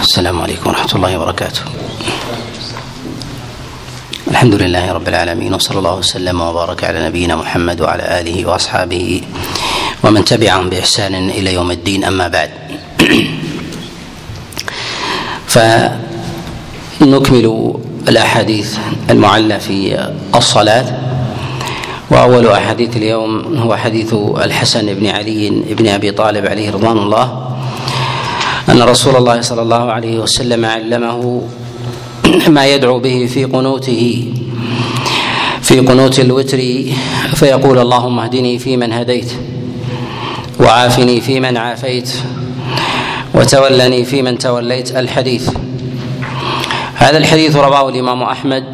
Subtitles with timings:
[0.00, 1.62] السلام عليكم ورحمة الله وبركاته.
[4.30, 9.22] الحمد لله رب العالمين وصلى الله وسلم وبارك على نبينا محمد وعلى آله وأصحابه
[10.04, 12.50] ومن تبعهم بإحسان إلى يوم الدين أما بعد.
[17.00, 17.46] فنكمل
[18.08, 18.78] الأحاديث
[19.10, 20.84] المعلة في الصلاة
[22.10, 24.14] وأول أحاديث اليوم هو حديث
[24.44, 27.56] الحسن بن علي بن أبي طالب عليه رضوان الله
[28.68, 31.42] أن رسول الله صلى الله عليه وسلم علمه
[32.48, 34.32] ما يدعو به في قنوته
[35.62, 36.58] في قنوت الوتر
[37.34, 39.32] فيقول اللهم اهدني فيمن هديت
[40.60, 42.10] وعافني فيمن عافيت
[43.34, 44.96] وتولني فيمن توليت.
[44.96, 45.50] الحديث
[47.00, 48.64] هذا الحديث رواه الإمام أحمد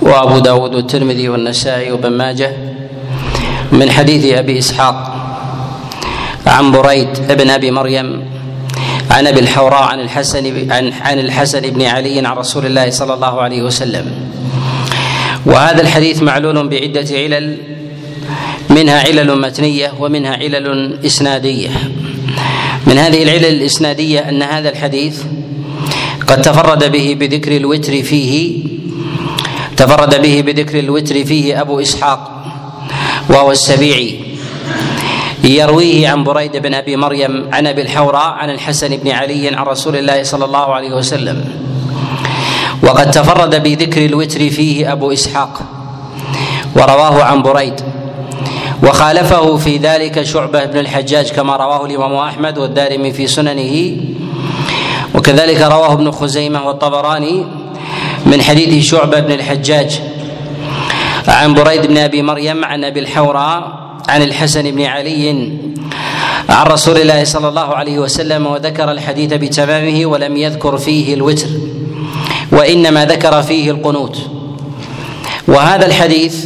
[0.00, 2.52] وأبو داود والترمذي والنسائي وابن ماجه
[3.72, 5.14] من حديث أبي إسحاق
[6.46, 8.24] عن بريد ابن أبي مريم
[9.10, 13.40] عن أبي الحوراء عن الحسن عن عن الحسن بن علي عن رسول الله صلى الله
[13.40, 14.12] عليه وسلم.
[15.46, 17.56] وهذا الحديث معلول بعدة علل
[18.70, 21.70] منها علل متنية ومنها علل إسنادية.
[22.86, 25.22] من هذه العلل الإسنادية أن هذا الحديث
[26.28, 28.62] قد تفرد به بذكر الوتر فيه
[29.76, 32.44] تفرد به بذكر الوتر فيه أبو إسحاق
[33.30, 34.20] وهو السبيعي.
[35.44, 39.96] يرويه عن بريد بن أبي مريم عن أبي الحوراء عن الحسن بن علي عن رسول
[39.96, 41.44] الله صلى الله عليه وسلم.
[42.82, 45.60] وقد تفرد بذكر الوتر فيه أبو إسحاق
[46.76, 47.80] ورواه عن بريد.
[48.82, 53.96] وخالفه في ذلك شعبة بن الحجاج كما رواه الإمام أحمد والدارمي في سننه.
[55.14, 57.46] وكذلك رواه ابن خزيمة والطبراني
[58.26, 60.00] من حديث شعبة بن الحجاج
[61.28, 65.52] عن بريد بن أبي مريم عن أبي الحوراء عن الحسن بن علي
[66.48, 71.48] عن رسول الله صلى الله عليه وسلم وذكر الحديث بتمامه ولم يذكر فيه الوتر
[72.52, 74.18] وإنما ذكر فيه القنوت.
[75.48, 76.44] وهذا الحديث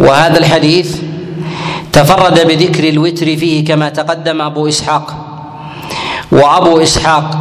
[0.00, 0.96] وهذا الحديث
[1.92, 5.21] تفرد بذكر الوتر فيه كما تقدم أبو إسحاق.
[6.32, 7.36] وأبو إسحاق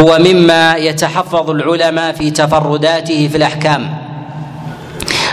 [0.00, 3.98] هو مما يتحفظ العلماء في تفرداته في الأحكام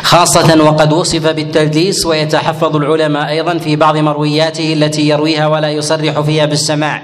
[0.03, 6.45] خاصة وقد وصف بالتدليس ويتحفظ العلماء أيضا في بعض مروياته التي يرويها ولا يصرح فيها
[6.45, 7.01] بالسماع.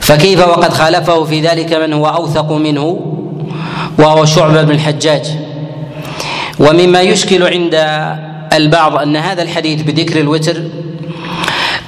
[0.00, 3.00] فكيف وقد خالفه في ذلك من هو أوثق منه
[3.98, 5.26] وهو شعبة بن الحجاج؟
[6.58, 7.74] ومما يشكل عند
[8.52, 10.62] البعض أن هذا الحديث بذكر الوتر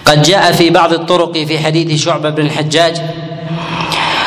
[0.08, 3.02] قد جاء في بعض الطرق في حديث شعبة بن الحجاج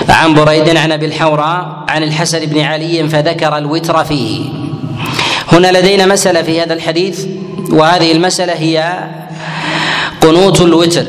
[0.09, 4.49] عن بريد عن أبي الحوراء عن الحسن بن علي فذكر الوتر فيه.
[5.51, 7.25] هنا لدينا مسألة في هذا الحديث
[7.69, 9.07] وهذه المسألة هي
[10.21, 11.05] قنوت الوتر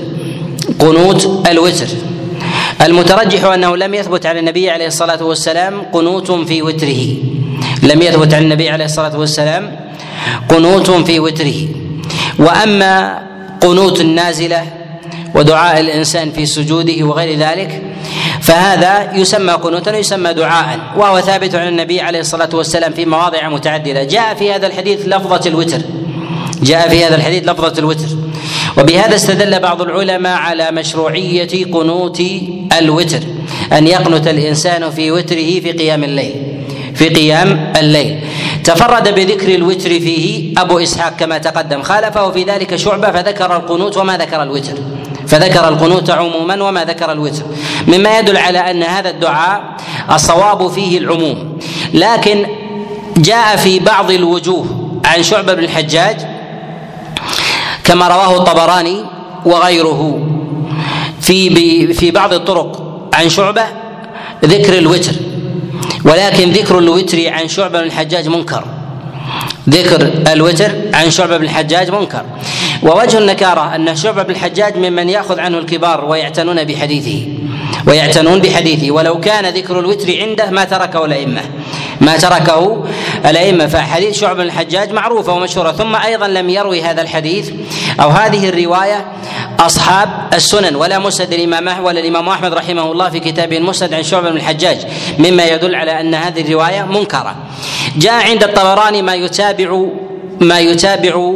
[0.78, 1.86] قنوت الوتر.
[2.80, 7.06] المترجح أنه لم يثبت عن النبي عليه الصلاة والسلام قنوت في وتره.
[7.82, 9.76] لم يثبت عن النبي عليه الصلاة والسلام
[10.48, 11.68] قنوت في وتره.
[12.38, 13.22] وأما
[13.62, 14.66] قنوت النازلة
[15.34, 17.82] ودعاء الإنسان في سجوده وغير ذلك
[18.40, 24.04] فهذا يسمى قنوتا ويسمى دعاء وهو ثابت عن النبي عليه الصلاة والسلام في مواضع متعددة.
[24.04, 25.78] جاء في هذا الحديث لفظة الوتر.
[26.62, 28.08] جاء في هذا الحديث لفظة الوتر.
[28.78, 32.22] وبهذا استدل بعض العلماء على مشروعية قنوت
[32.78, 33.20] الوتر
[33.72, 36.51] أن يقنت الإنسان في وتره في قيام الليل.
[37.02, 38.20] في قيام الليل.
[38.64, 41.82] تفرد بذكر الوتر فيه أبو إسحاق كما تقدم.
[41.82, 44.74] خالفه في ذلك شعبة فذكر القنوت وما ذكر الوتر.
[45.26, 47.42] فذكر القنوت عموما وما ذكر الوتر.
[47.88, 49.62] مما يدل على أن هذا الدعاء
[50.12, 51.58] الصواب فيه العموم.
[51.94, 52.46] لكن
[53.16, 54.66] جاء في بعض الوجوه
[55.04, 56.16] عن شعبة بن الحجاج
[57.84, 59.04] كما رواه الطبراني
[59.44, 60.28] وغيره
[61.20, 62.82] في في بعض الطرق
[63.14, 63.64] عن شعبة
[64.44, 65.12] ذكر الوتر.
[66.04, 68.64] ولكن ذكر الوتر عن شعبة بن الحجاج منكر.
[69.68, 72.24] ذكر الوتر عن شعبة بن الحجاج منكر.
[72.82, 77.26] ووجه النكارة أن شعبة بن الحجاج ممن يأخذ عنه الكبار ويعتنون بحديثه.
[77.86, 78.90] ويعتنون بحديثه.
[78.90, 81.42] ولو كان ذكر الوتر عنده ما تركه الأئمة.
[82.00, 82.84] ما تركه
[83.26, 83.66] الأئمة.
[83.66, 87.50] فحديث شعب بن الحجاج معروفة ومشهورة ثم أيضا لم يروي هذا الحديث
[88.00, 89.06] أو هذه الرواية
[89.66, 94.30] أصحاب السنن ولا مسند الإمام ولا الإمام أحمد رحمه الله في كتابه المسند عن شعبة
[94.30, 94.86] بن الحجاج
[95.18, 97.34] مما يدل على أن هذه الرواية منكرة.
[97.96, 99.86] جاء عند الطبراني ما يتابع
[100.40, 101.34] ما يتابع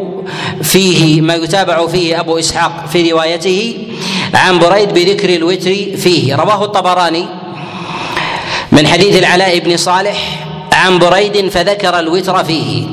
[0.62, 3.88] فيه ما يتابع فيه أبو إسحاق في روايته
[4.34, 6.36] عن بريد بذكر الوتر فيه.
[6.36, 7.26] رواه الطبراني
[8.72, 10.18] من حديث العلاء بن صالح
[10.72, 12.86] عن بريد فذكر الوتر فيه.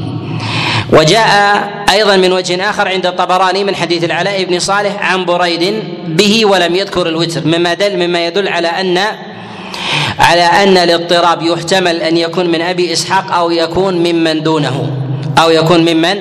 [0.93, 6.45] وجاء أيضا من وجه آخر عند الطبراني من حديث العلاء بن صالح عن بريد به
[6.45, 8.97] ولم يذكر الوتر مما دل مما يدل على ان
[10.19, 14.97] على أن الاضطراب يحتمل أن يكون من أبي إسحاق أو يكون ممن دونه
[15.37, 16.19] أو يكون ممن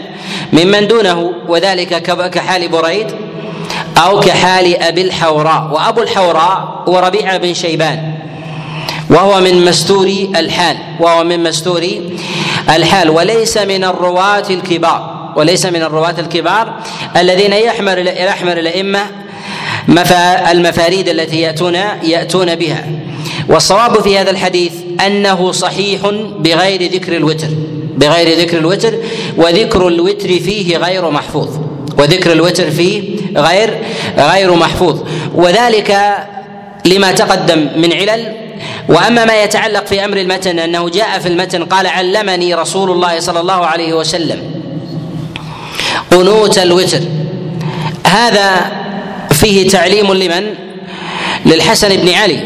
[0.53, 3.07] ممن دونه وذلك كحال بريد
[3.97, 5.69] أو كحال أبي الحوراء.
[5.73, 8.15] وأبو الحوراء هو ربيعه بن شيبان
[9.11, 11.89] وهو من مستور الحال وهو من مستور
[12.69, 15.12] الحال وليس من الرواة الكبار.
[15.37, 16.75] وليس من الرواة الكبار
[17.17, 19.01] الذين يحمل يحمل الأئمة
[20.51, 22.85] المفاريد التي يأتون يأتون بها.
[23.49, 24.73] والصواب في هذا الحديث
[25.07, 26.01] أنه صحيح
[26.39, 27.49] بغير ذكر الوتر
[27.97, 28.95] بغير ذكر الوتر
[29.37, 31.49] وذكر الوتر فيه غير محفوظ
[31.99, 33.79] وذكر الوتر فيه غير
[34.19, 35.01] غير محفوظ.
[35.35, 36.17] وذلك
[36.85, 38.33] لما تقدم من علل.
[38.89, 43.41] وأما ما يتعلق في أمر المتن أنه جاء في المتن قال علمني رسول الله صلى
[43.41, 44.62] الله عليه وسلم.
[46.11, 47.01] قنوت الوتر.
[48.07, 48.73] هذا
[49.31, 50.55] فيه تعليم لمن؟
[51.47, 52.39] للحسن بن علي.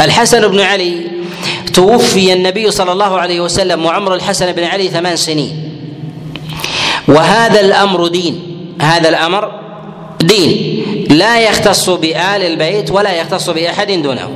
[0.00, 0.94] الحسن بن علي
[1.74, 5.72] توفي النبي صلى الله عليه وسلم وعمر الحسن بن علي ثمان سنين.
[7.08, 8.42] وهذا الأمر دين.
[8.80, 9.60] هذا الأمر
[10.20, 10.84] دين.
[11.10, 14.30] لا يختص بآل البيت ولا يختص بأحد دونه.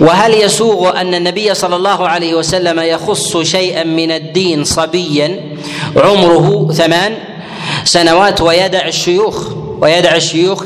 [0.00, 5.40] وهل يسوغ أن النبي صلى الله عليه وسلم يخص شيئا من الدين صبيا؟
[5.96, 7.14] عمره ثمان
[7.84, 9.48] سنوات ويدع الشيوخ
[9.80, 10.64] ويدع الشيوخ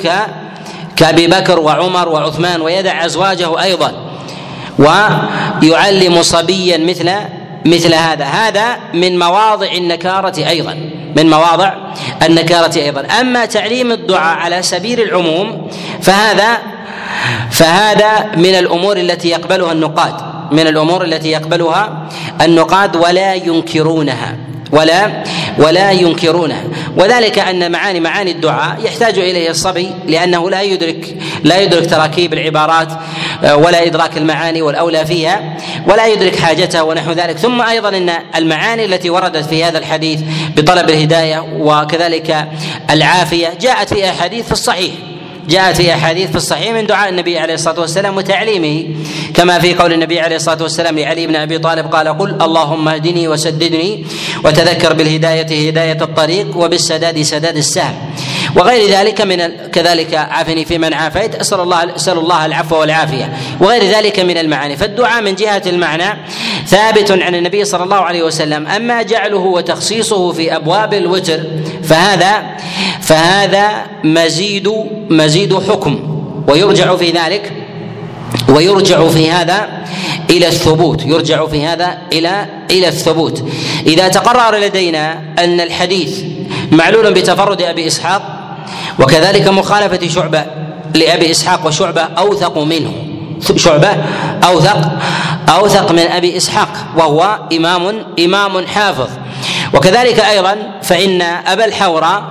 [0.96, 3.92] كأبي بكر وعمر وعثمان ويدع أزواجه أيضا
[4.78, 7.10] ويعلم صبيا مثل
[7.64, 8.24] مثل هذا.
[8.24, 10.74] هذا من مواضع النكارة أيضا
[11.16, 11.74] من مواضع
[12.22, 13.06] النكارة أيضا.
[13.20, 15.70] أما تعليم الدعاء على سبيل العموم
[16.02, 16.58] فهذا
[17.50, 20.14] فهذا من الأمور التي يقبلها النقاد
[20.52, 22.08] من الأمور التي يقبلها
[22.40, 24.36] النقاد ولا ينكرونها
[24.72, 25.24] ولا
[25.58, 26.64] ولا ينكرونها
[26.96, 32.88] وذلك أن معاني معاني الدعاء يحتاج إليه الصبي لأنه لا يدرك لا يدرك تراكيب العبارات
[33.44, 35.56] آه، ولا إدراك المعاني والأولى فيها
[35.86, 37.36] ولا يدرك حاجتها ونحو ذلك.
[37.36, 40.20] ثم أيضا إن المعاني التي وردت في هذا الحديث
[40.56, 42.48] بطلب الهداية وكذلك
[42.90, 44.92] العافية جاءت في أحاديث في الصحيح.
[45.48, 48.94] جاءت في احاديث في الصحيح من دعاء النبي عليه الصلاة والسلام وتعليمه.
[49.34, 53.28] كما في قول النبي عليه الصلاة والسلام لعلي بن أبي طالب قال قل اللهم اهدني
[53.28, 54.04] وسددني
[54.44, 57.94] وتذكر بالهداية هداية الطريق وبالسداد سداد السهم.
[58.58, 59.36] وغير ذلك من
[59.72, 63.32] كذلك عافني في من عافيت أسأل الله أسأل الله العفو والعافية.
[63.60, 64.76] وغير ذلك من المعاني.
[64.76, 66.18] فالدعاء من جهة المعنى
[66.66, 68.66] ثابت عن النبي صلى الله عليه وسلم.
[68.66, 71.40] أما جعله وتخصيصه في أبواب الوتر
[71.82, 72.42] فهذا
[73.00, 73.70] فهذا
[74.04, 74.72] مزيد
[75.10, 76.20] مزيد حكم.
[76.48, 77.52] ويرجع في ذلك
[78.48, 79.68] ويرجع في هذا
[80.30, 81.06] إلى الثبوت.
[81.06, 83.44] يرجع في هذا إلى إلى الثبوت.
[83.86, 86.20] إذا تقرر لدينا أن الحديث
[86.72, 88.37] معلول بتفرد أبي إسحاق
[88.98, 90.44] وكذلك مخالفة شعبة
[90.94, 92.92] لأبي إسحاق وشعبة أوثق منه.
[93.56, 93.88] شعبة
[94.44, 94.92] اوثق
[95.48, 99.08] أوثق من أبي إسحاق وهو امام إمام حافظ.
[99.74, 102.22] وكذلك أيضا فإن أبا الحوراء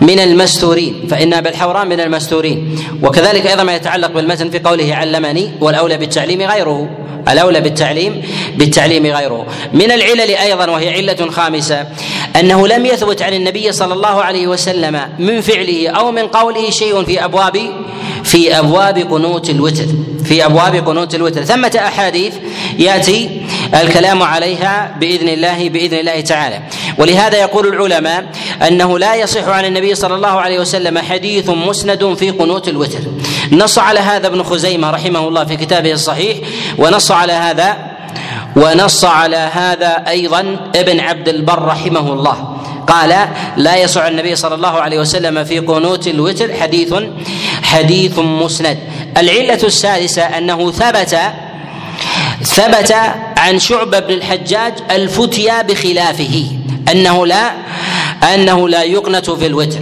[0.00, 1.06] من المستورين.
[1.10, 2.78] فإن أبا الحوراء من المستورين.
[3.02, 6.88] وكذلك أيضا ما يتعلق بالمتن في قوله علمني والأولى بالتعليم غيره.
[7.28, 8.22] الأولى بالتعليم
[8.56, 9.46] بالتعليم غيره.
[9.72, 11.86] من العلل أيضا وهي علة خامسة
[12.40, 17.04] أنه لم يثبت عن النبي صلى الله عليه وسلم من فعله أو من قوله شيء
[17.04, 17.70] في أبواب
[18.24, 19.86] في أبواب قنوت الوتر
[20.24, 21.44] في أبواب قنوت الوتر.
[21.44, 22.34] ثمة أحاديث
[22.78, 23.42] يأتي
[23.74, 26.60] الكلام عليها بإذن الله بإذن الله تعالى.
[26.98, 28.24] ولهذا يقول العلماء
[28.68, 32.98] أنه لا يصح عن النبي صلى الله عليه وسلم حديث مسند في قنوت الوتر.
[33.52, 36.36] نص على هذا ابن خزيمة رحمه الله في كتابه الصحيح
[36.78, 37.76] ونص على هذا
[38.56, 42.56] ونص على هذا أيضا ابن عبد البر رحمه الله.
[42.86, 46.52] قال لا يصح النبي صلى الله عليه وسلم في قنوت الوتر.
[46.52, 46.94] حديث
[47.62, 48.78] حديث مسند.
[49.16, 51.16] العلة السادسة أنه ثبت
[52.42, 52.92] ثبت
[53.36, 56.44] عن شعبة بن الحجاج الفتيا بخلافه
[56.92, 57.50] أنه لا
[58.34, 59.80] أنه لا يقنت في الوتر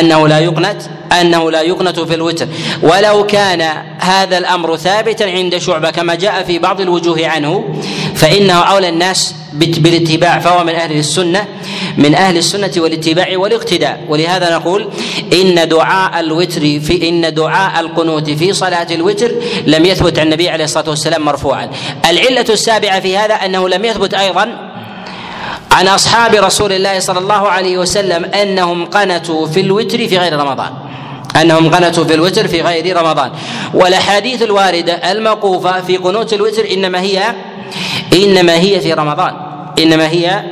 [0.00, 0.82] أنه لا يقنت
[1.20, 2.46] أنه لا يقنت في الوتر.
[2.82, 3.62] ولو كان
[3.98, 7.64] هذا الأمر ثابتا عند شعبة كما جاء في بعض الوجوه عنه
[8.14, 11.44] فانه أولى الناس بالاتباع فهو من أهل السنة
[11.98, 14.04] من أهل السنة والاتباع والاقتداء.
[14.08, 14.88] ولهذا نقول
[15.32, 19.30] إن دعاء الوتر في إن دعاء القنوت في صلاة الوتر
[19.66, 21.70] لم يثبت عن النبي عليه الصلاة والسلام مرفوعا.
[22.10, 24.72] العلة السابعة في هذا أنه لم يثبت أيضا
[25.72, 30.70] عن أصحاب رسول الله صلى الله عليه وسلم أنهم قنتوا في الوتر في غير رمضان.
[31.42, 33.30] أنهم قنتوا في الوتر في غير رمضان.
[33.74, 37.22] والأحاديث الواردة الموقوفه في قنوت الوتر إنما هي
[38.12, 39.34] إنما هي في رمضان.
[39.78, 40.42] إنما هي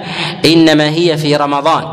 [0.44, 1.84] إنما هي في رمضان.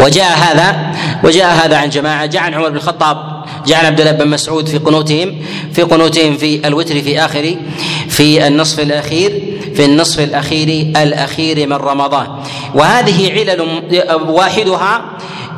[0.00, 0.76] وجاء هذا
[1.24, 2.26] وجاء هذا عن جماعة.
[2.26, 3.42] جاء عن عمر بن الخطاب.
[3.66, 5.36] جاء عن عبد الله بن مسعود في قنوتهم
[5.72, 7.56] في قنوتهم في الوتر في اخر
[8.08, 9.42] في النصف الاخير
[9.74, 10.68] في النصف الاخير
[11.02, 12.26] الأخير من رمضان.
[12.74, 13.82] وهذه علل
[14.28, 15.02] واحدها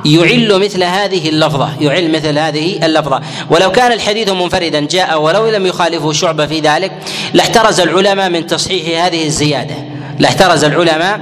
[0.04, 3.20] يعل مثل هذه اللفظة يعل مثل هذه اللفظة.
[3.50, 6.92] ولو كان الحديث منفردا جاء ولو لم يخالفه شعبة في ذلك
[7.34, 9.74] لاحترز العلماء من تصحيح هذه الزيادة.
[10.18, 11.20] لاحترز العلماء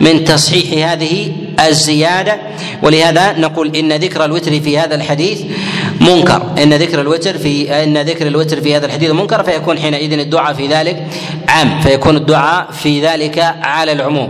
[0.00, 1.32] من تصحيح هذه
[1.68, 2.40] الزيادة.
[2.82, 5.42] ولهذا نقول إن ذكر الوتر في هذا الحديث
[6.00, 6.42] منكر.
[6.62, 10.66] إن ذكر الوتر في إن ذكر الوتر في هذا الحديث منكر فيكون حينئذ الدعاء في
[10.66, 11.06] ذلك
[11.48, 14.28] عام فيكون الدعاء في ذلك على العموم.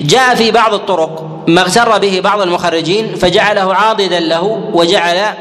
[0.00, 5.34] جاء في بعض الطرق ما اغتر به بعض المخرجين فجعله عاضدا له وجعل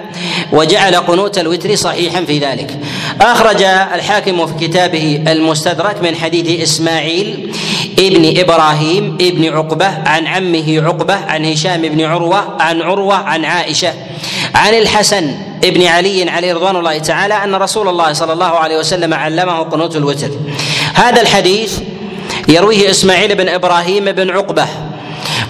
[0.51, 2.79] وجعل قنوت الوتر صحيحا في ذلك.
[3.21, 7.55] أخرج الحاكم في كتابه المستدرك من حديث إسماعيل
[7.99, 13.93] ابن إبراهيم ابن عقبة عن عمه عقبة عن هشام بن عروة عن عروة عن عائشة
[14.55, 19.13] عن الحسن ابن علي عليه رضوان الله تعالى أن رسول الله صلى الله عليه وسلم
[19.13, 20.29] علمه قنوت الوتر.
[20.93, 21.79] هذا الحديث
[22.47, 24.65] يرويه إسماعيل بن إبراهيم بن عقبة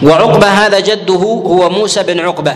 [0.03, 1.13] وعقبة هذا جده
[1.45, 2.55] هو موسى بن عقبة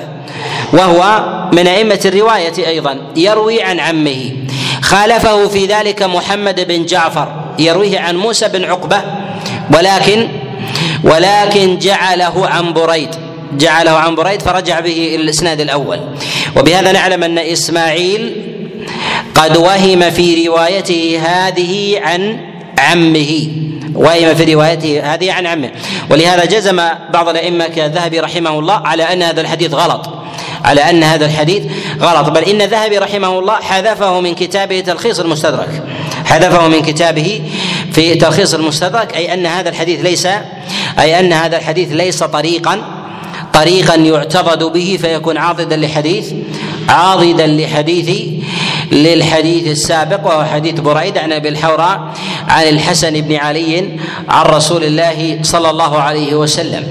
[0.74, 4.32] وهو من أئمة الرواية أيضا يروي عن عمه.
[4.82, 7.28] خالفه في ذلك محمد بن جعفر
[7.60, 9.02] يرويه عن موسى بن عقبة
[9.74, 10.28] ولكن
[11.04, 13.10] ولكن جعله عن بريد.
[13.58, 16.00] جعله عن بريد فرجع به إلى الإسناد الأول.
[16.58, 18.36] وبهذا نعلم أن إسماعيل
[19.36, 22.50] قد وهم في روايته هذه عن
[22.82, 23.48] عمه
[23.96, 25.72] وهم في روايته هذه عن عمه.
[26.10, 26.82] ولهذا جزم
[27.14, 30.10] بعض الأئمة كالذهبي رحمه الله على أن هذا الحديث غلط
[30.64, 31.64] على أن هذا الحديث
[32.00, 32.30] غلط.
[32.30, 35.84] بل إن الذهبي رحمه الله حذفه من كتابه تلخيص المستدرك
[36.26, 37.42] حذفه من كتابه
[37.94, 40.28] في تلخيص المستدرك أي أن هذا الحديث ليس
[41.00, 42.82] أي أن هذا الحديث ليس طريقا
[43.54, 46.34] طريقا يعتضد به فيكون عاضدا لحديث
[46.90, 48.10] عاضدا لحديث
[48.92, 52.14] للحديث السابق وهو حديث بريد عن أبي الحوراء
[52.48, 56.84] عن الحسن بن علي عن رسول الله صلى الله عليه وسلم.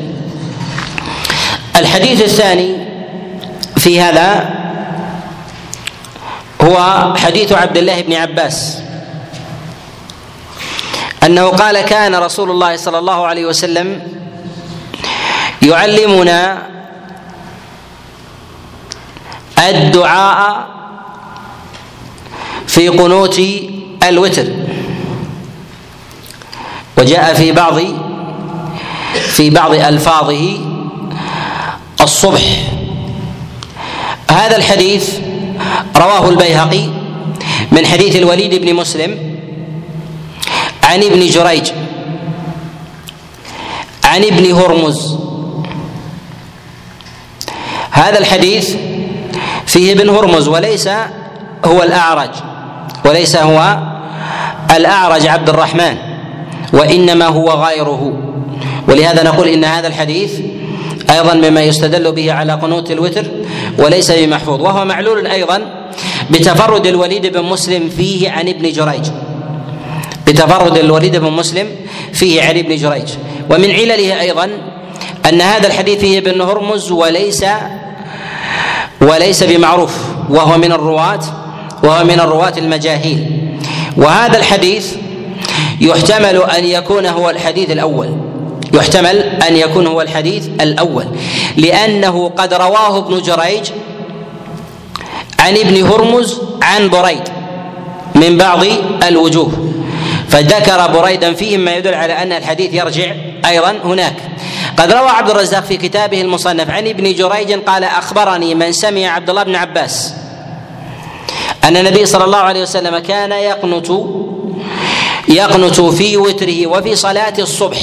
[1.76, 2.76] الحديث الثاني
[3.76, 4.50] في هذا
[6.60, 6.76] هو
[7.16, 8.78] حديث عبد الله بن عباس.
[11.24, 14.02] أنه قال كان رسول الله صلى الله عليه وسلم
[15.62, 16.62] يعلمنا
[19.58, 20.79] الدعاء
[22.70, 23.40] في قنوت
[24.08, 24.46] الوتر.
[26.98, 27.78] وجاء في بعض
[29.14, 30.58] في بعض ألفاظه
[32.00, 32.42] الصبح.
[34.30, 35.18] هذا الحديث
[35.96, 36.86] رواه البيهقي
[37.72, 39.18] من حديث الوليد بن مسلم
[40.84, 41.70] عن ابن جريج
[44.04, 45.16] عن ابن هرمز.
[47.90, 48.76] هذا الحديث
[49.66, 50.88] فيه ابن هرمز وليس
[51.64, 52.49] هو الأعرج.
[53.04, 53.78] وليس هو
[54.76, 55.96] الأعرج عبد الرحمن
[56.72, 58.12] وإنما هو غيره.
[58.88, 60.40] ولهذا نقول إن هذا الحديث
[61.10, 63.26] أيضا مما يستدل به على قنوت الوتر
[63.78, 65.60] وليس بمحفوظ وهو معلول أيضا
[66.30, 69.06] بتفرد الوليد بن مسلم فيه عن ابن جريج.
[70.26, 71.66] بتفرد الوليد بن مسلم
[72.12, 73.08] فيه عن ابن جريج.
[73.50, 74.48] ومن علله أيضا
[75.28, 77.44] أن هذا الحديث فيه ابن هرمز وليس
[79.00, 79.96] وليس بمعروف
[80.30, 81.20] وهو من الرواة
[81.82, 83.26] وهو من الرواة المجاهيل.
[83.96, 84.94] وهذا الحديث
[85.80, 88.16] يحتمل أن يكون هو الحديث الأول.
[88.74, 91.06] يحتمل أن يكون هو الحديث الأول.
[91.56, 93.70] لأنه قد رواه ابن جريج
[95.38, 97.28] عن ابن هرمز عن بريد
[98.14, 98.64] من بعض
[99.08, 99.52] الوجوه.
[100.28, 103.14] فذكر بريدا فيه ما يدل على أن الحديث يرجع
[103.46, 104.16] أيضا هناك.
[104.76, 109.30] قد روى عبد الرزاق في كتابه المصنف عن ابن جريج قال أخبرني من سمع عبد
[109.30, 110.14] الله بن عباس.
[111.64, 113.90] أن النبي صلى الله عليه وسلم كان يقنت
[115.28, 117.78] يقنت في وتره وفي صلاة الصبح.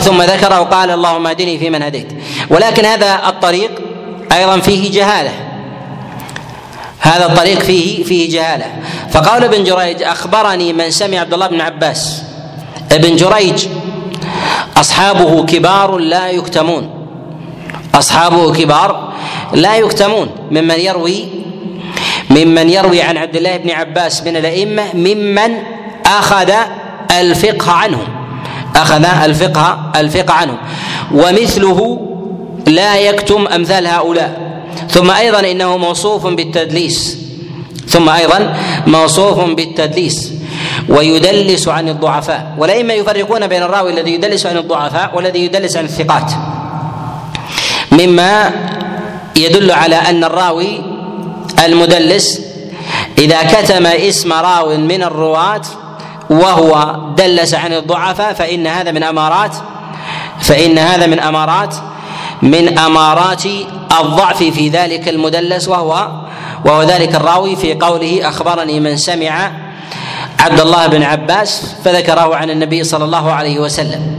[0.00, 2.08] ثم ذكر وقال اللهم اهدني فيمن هديت.
[2.50, 3.70] ولكن هذا الطريق
[4.32, 5.32] أيضا فيه جهالة.
[6.98, 8.66] هذا الطريق فيه فيه جهالة.
[9.10, 12.22] فقال ابن جريج أخبرني من سمع عبد الله بن عباس.
[12.92, 13.66] ابن جريج
[14.76, 16.90] أصحابه كبار لا يكتمون.
[17.94, 19.12] أصحابه كبار
[19.52, 21.28] لا يكتمون ممن يروي
[22.32, 25.50] ممن يروي عن عبد الله بن عباس من الأئمة ممن
[26.06, 26.52] أخذ
[27.20, 28.08] الفقه عنهم.
[28.76, 30.58] أخذ الفقه الفقه عنهم.
[31.12, 32.08] ومثله
[32.66, 34.40] لا يكتم أمثال هؤلاء.
[34.90, 37.18] ثم أيضا إنه موصوف بالتدليس.
[37.88, 40.32] ثم أيضا موصوف بالتدليس.
[40.88, 42.54] ويدلس عن الضعفاء.
[42.58, 46.32] والأئمة يفرقون بين الراوي الذي يدلس عن الضعفاء والذي يدلس عن الثقات.
[47.92, 48.50] مما
[49.36, 50.91] يدل على أن الراوي
[51.66, 52.40] المدلس
[53.18, 55.62] إذا كتم اسم راو من الرواة
[56.30, 59.56] وهو دلس عن الضعفاء فإن هذا من أمارات
[60.40, 61.74] فإن هذا من أمارات
[62.42, 63.42] من أمارات
[64.00, 66.08] الضعف في ذلك المدلس وهو
[66.64, 69.50] وهو ذلك الراوي في قوله أخبرني من سمع
[70.38, 74.18] عبد الله بن عباس فذكره عن النبي صلى الله عليه وسلم.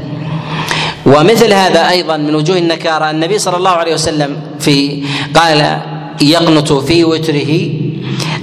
[1.05, 5.03] ومثل هذا أيضا من وجوه النكارة النبي صلى الله عليه وسلم في
[5.35, 5.79] قال
[6.21, 7.69] يقنت في وتره.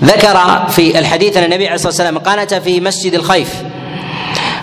[0.05, 3.55] ذكر في الحديث أن النبي عليه الصلاة والسلام قانت في مسجد الخيف.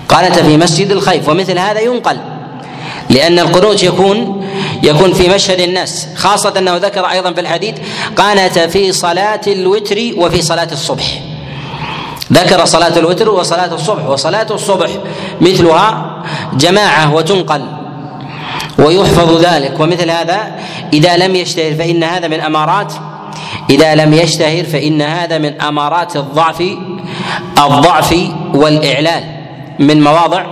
[0.10, 2.18] قانت في مسجد الخيف ومثل هذا ينقل.
[3.10, 4.48] لأن القنوت يكون
[4.84, 7.76] يكون في مشهد الناس خاصة أنه ذكر أيضا في الحديث
[8.16, 11.22] قانت في صلاة الوتر وفي صلاة الصبح.
[12.34, 14.90] ذكر صلاة الوتر وصلاة الصبح وصلاة الصبح
[15.42, 16.24] مثلها
[16.54, 17.87] جماعة وتنقل.
[18.80, 19.80] ويحفظ ذلك.
[19.80, 20.56] ومثل هذا
[20.94, 22.94] إذا لم يشتهر فإن هذا من أمارات
[23.70, 26.64] إذا لم يشتهر فإن هذا من أمارات الضعف
[27.58, 28.16] الضعف
[28.54, 29.24] والإعلال.
[29.80, 30.46] من مواضع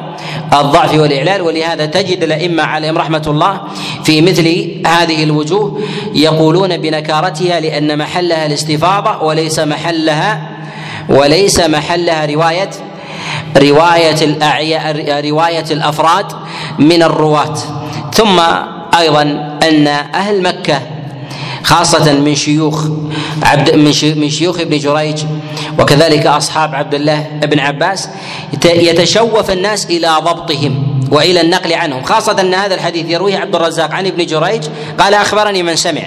[0.54, 1.42] الضعف والإعلال.
[1.42, 3.62] ولهذا تجد الأئمة عليهم رحمة الله
[4.04, 4.48] في مثل
[4.88, 5.82] هذه الوجوه
[6.14, 10.50] يقولون بنكارتها لأن محلها الاستفاضة وليس محلها
[11.10, 12.70] وليس محلها رواية
[13.58, 16.26] رواية الأعياء رواية الأفراد
[16.80, 17.85] من الرواة.
[18.16, 18.40] ثم
[19.00, 19.22] أيضا
[19.64, 20.82] أن أهل مكة
[21.64, 22.86] خاصة من شيوخ
[23.44, 23.76] عبد
[24.16, 25.24] من شيوخ ابن جريج
[25.80, 28.10] وكذلك أصحاب عبد الله بن عباس
[28.66, 32.04] يتشوف الناس إلى ضبطهم وإلى النقل عنهم.
[32.04, 34.64] خاصة أن هذا الحديث يرويه عبد الرزاق عن ابن جريج
[35.00, 36.02] قال أخبرني من سمع.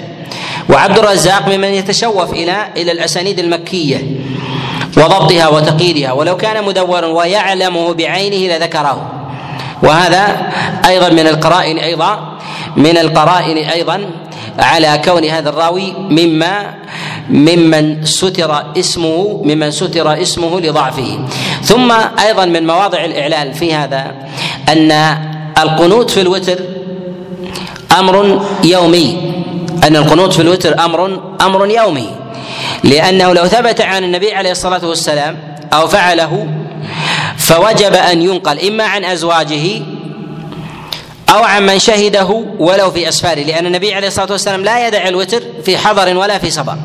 [0.70, 4.02] وعبد الرزاق ممن يتشوف إلى إلى الأسانيد المكية
[4.96, 9.17] وضبطها وتقييدها ولو كان مدورا ويعلمه بعينه لذكره.
[9.82, 10.52] وهذا
[10.86, 12.38] أيضا من القرائن أيضا
[12.76, 14.10] من القرائن أيضا
[14.58, 16.74] على كون هذا الراوي مما
[17.30, 21.18] ممن ستر اسمه ممن ستر اسمه لضعفه.
[21.62, 21.92] ثم
[22.26, 24.14] أيضا من مواضع الإعلال في هذا
[24.68, 24.92] أن
[25.58, 26.58] القنوت في الوتر
[27.98, 29.34] أمر يومي.
[29.84, 32.10] أن القنوت في الوتر أمر أمر يومي.
[32.84, 35.36] لأنه لو ثبت عن النبي عليه الصلاة والسلام
[35.72, 36.48] أو فعله
[37.48, 39.82] فوجب أن ينقل إما عن أزواجه
[41.30, 45.42] أو عن من شهده ولو في أسفاره لأن النبي عليه الصلاة والسلام لا يدع الوتر
[45.64, 46.76] في حضر ولا في سفر.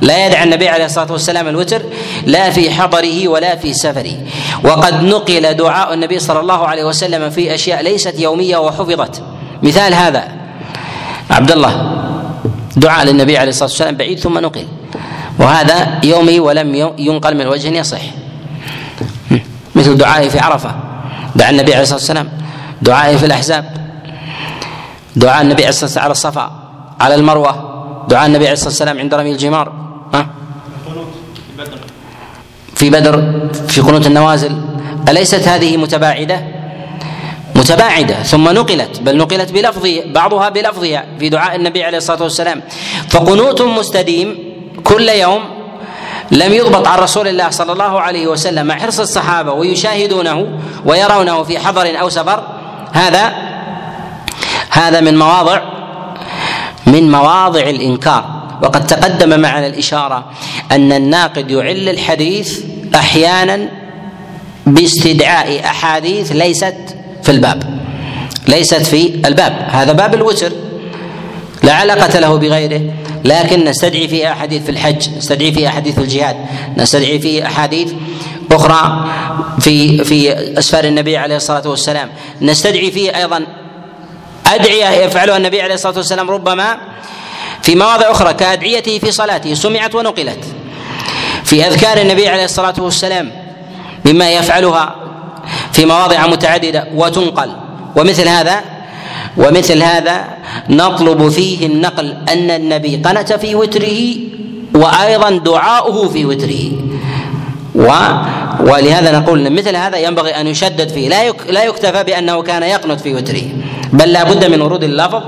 [0.00, 1.82] لا يدع النبي عليه الصلاة والسلام الوتر
[2.26, 4.16] لا في حضره ولا في سفره.
[4.64, 9.22] وقد نقل دعاء النبي صلى الله عليه وسلم في أشياء ليست يومية وحفظت.
[9.62, 10.28] مثال هذا
[11.30, 12.02] عبد الله
[12.76, 14.66] دعاء للنبي عليه الصلاة والسلام بعيد ثم نقل.
[15.38, 18.21] وهذا يومي ولم ينقل من وجه يصح.
[19.82, 20.74] مثل دعائه في عرفة
[21.36, 22.28] دعا النبي عليه الصلاة والسلام
[22.82, 23.64] دعائه في الأحزاب
[25.16, 26.52] دعاء النبي عليه الصلاة والسلام على الصفا
[27.00, 27.52] على المروة
[28.08, 29.72] دعاء النبي عليه الصلاة والسلام عند رمي الجمار
[30.14, 30.26] ها
[32.74, 34.62] في بدر في قنوت النوازل
[35.08, 36.40] أليست هذه متباعدة؟
[37.54, 42.62] متباعدة ثم نقلت بل نقلت بلفظ بعضها بلفظها في دعاء النبي عليه الصلاة والسلام
[43.08, 44.38] فقنوت مستديم
[44.84, 45.61] كل يوم
[46.32, 50.46] لم يضبط عن رسول الله صلى الله عليه وسلم مع حرص الصحابة ويشاهدونه
[50.84, 52.42] ويرونه في حضر أو سفر.
[52.92, 53.32] هذا
[54.70, 55.60] هذا من مواضع
[56.86, 58.24] من مواضع الإنكار.
[58.62, 60.24] وقد تقدم معنا الإشارة
[60.72, 62.60] أن الناقد يعل الحديث
[62.94, 63.68] أحيانا
[64.66, 66.76] باستدعاء أحاديث ليست
[67.22, 67.80] في الباب.
[68.48, 69.68] ليست في الباب.
[69.70, 70.52] هذا باب الوتر.
[71.62, 72.80] لا علاقة له بغيره.
[73.24, 76.36] لكن نستدعي فيه أحاديث في الحج نستدعي فيه أحاديث في الجهاد
[76.76, 77.92] نستدعي فيه أحاديث
[78.52, 79.04] أخرى
[79.60, 82.10] في في أسفار النبي عليه الصلاة والسلام.
[82.40, 83.46] نستدعي فيه أيضا
[84.46, 86.78] أدعية يفعلها النبي عليه الصلاة والسلام ربما
[87.62, 90.44] في مواضع أخرى كأدعيته في صلاته سمعت ونقلت.
[91.44, 93.32] في أذكار النبي عليه الصلاة والسلام
[94.04, 94.96] مما يفعلها
[95.72, 97.52] في مواضع متعددة وتنقل.
[97.96, 98.60] ومثل هذا
[99.36, 100.24] ومثل هذا
[100.70, 103.98] نطلب فيه النقل أن النبي قنت في وتره
[104.74, 106.72] وأيضا دعاؤه في وتره.
[107.74, 107.88] و
[108.60, 111.08] ولهذا نقول مثل هذا ينبغي أن يشدد فيه.
[111.08, 113.42] لا لا يكتفى بأنه كان يقنت في وتره.
[113.92, 115.22] بل لا بد من ورود اللفظ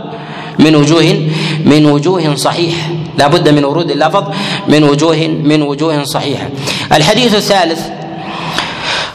[0.59, 1.29] من وجوه
[1.65, 2.75] من وجوه صحيح.
[3.19, 4.25] لا بد من ورود اللفظ
[4.69, 6.49] من وجوه من وجوه صحيحة
[6.93, 7.81] الحديث الثالث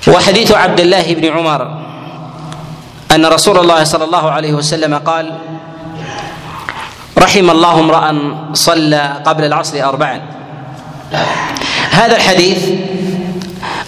[0.10, 1.78] هو حديث عبد الله بن عمر
[3.11, 5.33] أن رسول الله صلى الله عليه وسلم قال
[7.17, 8.05] رحم الله امرأ
[8.53, 10.21] صلى قبل العصر أربعا.
[11.91, 12.69] هذا الحديث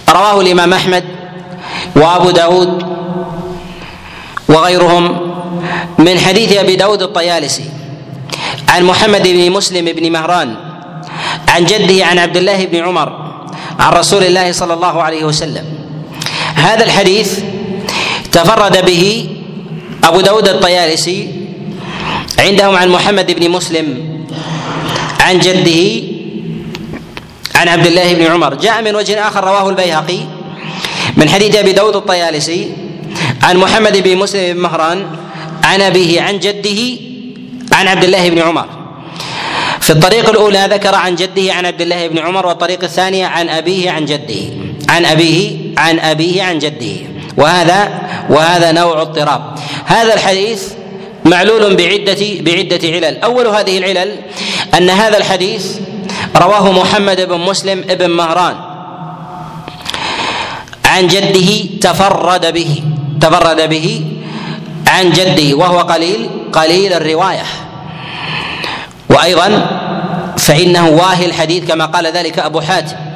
[0.10, 1.04] رواه الإمام أحمد
[1.96, 2.86] وأبو داود
[4.50, 5.34] وغيرهم
[6.00, 7.66] من حديث أبي داود الطيالسي
[8.70, 10.56] عن محمد بن مسلم بن مهران
[11.48, 13.10] عن جده عن عبد الله بن عمر
[13.80, 15.66] عن رسول الله صلى الله عليه وسلم.
[16.56, 17.40] هذا الحديث
[18.32, 19.30] تفرد به
[20.04, 21.28] أبو داود الطيالسي
[22.40, 23.88] عندهم عن محمد بن مسلم
[25.20, 26.08] عن جده
[27.56, 28.54] عن عبد الله بن عمر.
[28.56, 30.20] جاء من وجه آخر رواه البيهقي
[31.18, 32.72] من حديث أبي داود الطيالسي
[33.44, 35.06] عن محمد بن مسلم بن مهران
[35.64, 36.82] عن أبيه عن جده
[37.72, 38.68] عن عبد الله بن عمر.
[39.82, 43.92] في الطريق الأولى ذكر عن جده عن عبد الله بن عمر والطريق الثانية عن أبيه
[43.92, 44.44] عن جده
[44.90, 47.11] عن أبيه عن أبيه عن جده.
[47.38, 47.90] وهذا
[48.30, 49.42] وهذا نوع اضطراب.
[49.86, 50.64] هذا الحديث
[51.26, 53.18] معلول بعدة بعدة علل.
[53.18, 54.16] أول هذه العلل
[54.78, 55.78] أن هذا الحديث
[56.36, 58.56] رواه محمد بن مسلم بن مهران.
[60.86, 62.84] عن جده تفرد به
[63.22, 64.06] تفرد به
[64.88, 67.46] عن جده وهو قليل قليل الرواية.
[69.10, 69.50] وأيضا
[70.38, 73.11] فإنه واهي الحديث كما قال ذلك أبو حاتم.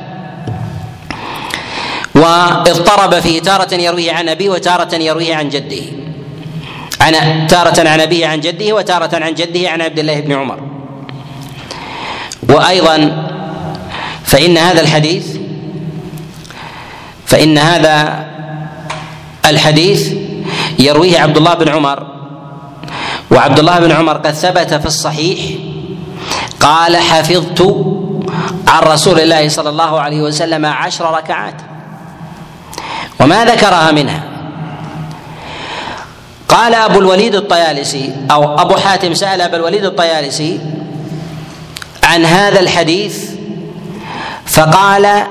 [2.16, 5.84] واضطرب فيه تارة يرويه عن أبيه وتارة يرويه عن جده.
[7.02, 10.60] عن تارة عن أبيه عن جده وتارة عن جده عن عبد الله بن عمر.
[12.50, 13.28] وأيضا
[14.24, 15.38] فإن هذا الحديث
[17.26, 18.26] فإن هذا
[19.46, 20.14] الحديث
[20.80, 22.08] يرويه عبد الله بن عمر.
[23.32, 25.40] وعبد الله بن عمر قد ثبت في الصحيح
[26.60, 27.62] قال حفظت
[28.68, 31.75] عن رسول الله صلى الله عليه وسلم عشر ركعات.
[33.20, 34.24] وما ذكرها منها.
[36.48, 40.60] قال أبو الوليد الطيالسي أو أبو حاتم سأل أبو الوليد الطيالسي
[42.04, 43.32] عن هذا الحديث
[44.46, 45.24] فقال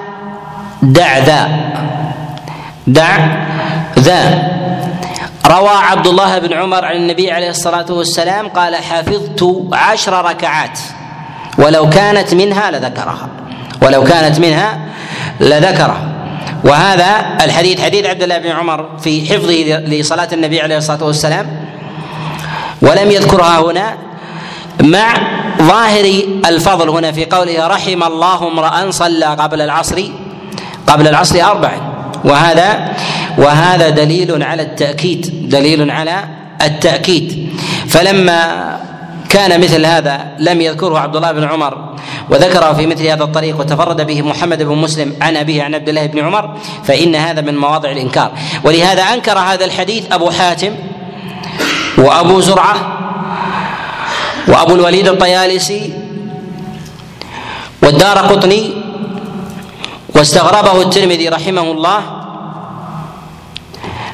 [0.82, 1.48] دع ذا.
[2.86, 3.16] دع
[3.98, 4.54] ذا.
[5.46, 10.78] روى عبد الله بن عمر عن النبي عليه الصلاة والسلام قال حفظت عشر ركعات
[11.58, 13.28] ولو كانت منها لذكرها
[13.82, 14.78] ولو كانت منها
[15.40, 16.13] لذكرها.
[16.64, 21.46] وهذا الحديث حديث عبد الله بن عمر في حفظه لصلاة النبي عليه الصلاة والسلام
[22.82, 23.94] ولم يذكرها هنا
[24.82, 25.14] مع
[25.62, 30.02] ظاهر الفضل هنا في قوله رحم الله امرأ صلى قبل العصر
[30.86, 31.72] قبل العصر أربع
[32.24, 32.88] وهذا
[33.38, 36.24] وهذا دليل على التأكيد دليل على
[36.62, 37.48] التأكيد.
[37.88, 38.78] فلما
[39.34, 41.94] كان مثل هذا لم يذكره عبد الله بن عمر
[42.30, 46.06] وذكره في مثل هذا الطريق وتفرد به محمد بن مسلم عن أبيه عن عبد الله
[46.06, 48.32] بن عمر فإن هذا من مواضع الإنكار.
[48.64, 50.72] ولهذا أنكر هذا الحديث أبو حاتم
[51.98, 52.76] وأبو زرعة
[54.48, 55.92] وأبو الوليد الطيالسي
[57.82, 58.70] والدار قطني
[60.14, 62.00] واستغربه الترمذي رحمه الله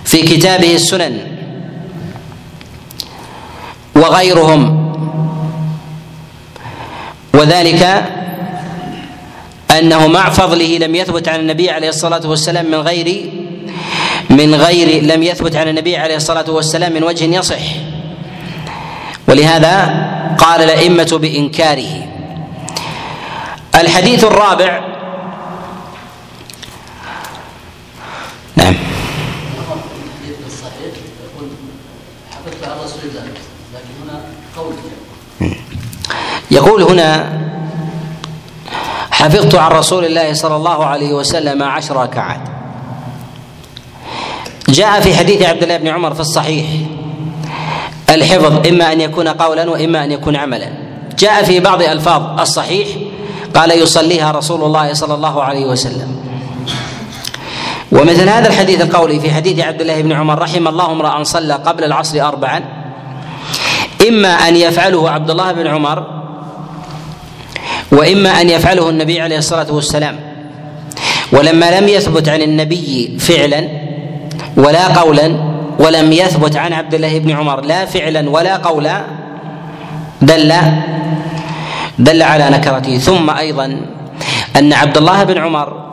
[0.05, 1.15] في كتابه السنن
[3.97, 4.80] وغيرهم.
[7.35, 8.05] وذلك
[9.79, 13.31] أنه مع فضله لم يثبت عن النبي عليه الصلاة والسلام من غير
[14.31, 17.63] من غير لم يثبت عن النبي عليه الصلاة والسلام من وجه يصح.
[19.29, 19.77] ولهذا
[20.39, 22.07] قال الأئمة بإنكاره.
[23.75, 24.81] الحديث الرابع
[28.57, 28.75] نعم.
[36.51, 37.41] يقول هنا
[39.11, 42.41] حفظت عن رسول الله صلى الله عليه وسلم عشر ركعات.
[44.69, 46.67] جاء في حديث عبد الله بن عمر في الصحيح
[48.09, 50.73] الحفظ إما أن يكون قولا وإما أن يكون عملا.
[51.19, 52.89] جاء في بعض ألفاظ الصحيح
[53.55, 56.21] قال يصليها رسول الله صلى الله عليه وسلم.
[57.93, 61.85] ومثل هذا الحديث القولي في حديث عبد الله بن عمر رحم الله امرأ صلى قبل
[61.85, 62.65] العصر اربعا
[64.09, 66.20] إما أن يفعله عبد الله بن عمر
[67.93, 70.21] وإما أن يفعله النبي عليه الصلاة والسلام.
[71.33, 73.69] ولما لم يثبت عن النبي فعلا
[74.57, 75.37] ولا قولا
[75.79, 79.05] ولم يثبت عن عبد الله بن عمر لا فعلا ولا قولا
[80.23, 80.55] دل
[81.99, 82.99] دل على نكرته.
[82.99, 83.81] ثم أيضا
[84.57, 85.91] أن عبد الله بن عمر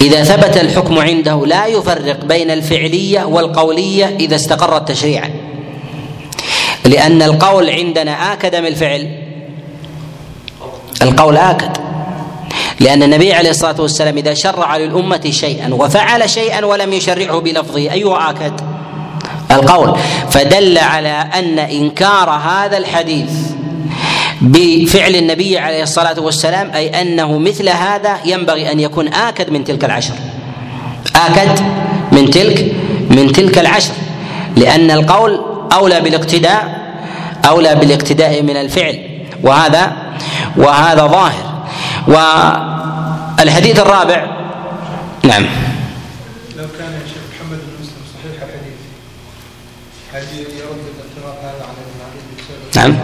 [0.00, 5.30] إذا ثبت الحكم عنده لا يفرق بين الفعلية والقولية إذا استقرت تشريعا.
[6.84, 9.27] لأن القول عندنا آكد من الفعل
[11.02, 11.76] القول آكد.
[12.80, 18.30] لأن النبي عليه الصلاة والسلام إذا شرع للأمة شيئا وفعل شيئا ولم يشرعه بلفظه أيها
[18.30, 18.60] آكد؟
[19.50, 19.98] القول.
[20.30, 23.30] فدل على أن إنكار هذا الحديث
[24.40, 29.84] بفعل النبي عليه الصلاة والسلام أي أنه مثل هذا ينبغي أن يكون آكد من تلك
[29.84, 30.14] العشر.
[31.16, 31.60] آكد
[32.12, 32.72] من تلك
[33.10, 33.92] من تلك العشر.
[34.56, 35.40] لأن القول
[35.72, 36.78] أولى بالاقتداء
[37.48, 39.07] أولى بالاقتداء من الفعل.
[39.42, 39.92] وهذا
[40.56, 41.48] وهذا ظاهر.
[42.08, 44.26] والحديث الرابع
[45.24, 45.46] نعم.
[46.56, 48.78] لو كان يا شيخ محمد بن مسلم صحيح الحديث
[50.12, 51.78] هل يرد الاعتراض هذا على
[52.76, 52.98] نعم.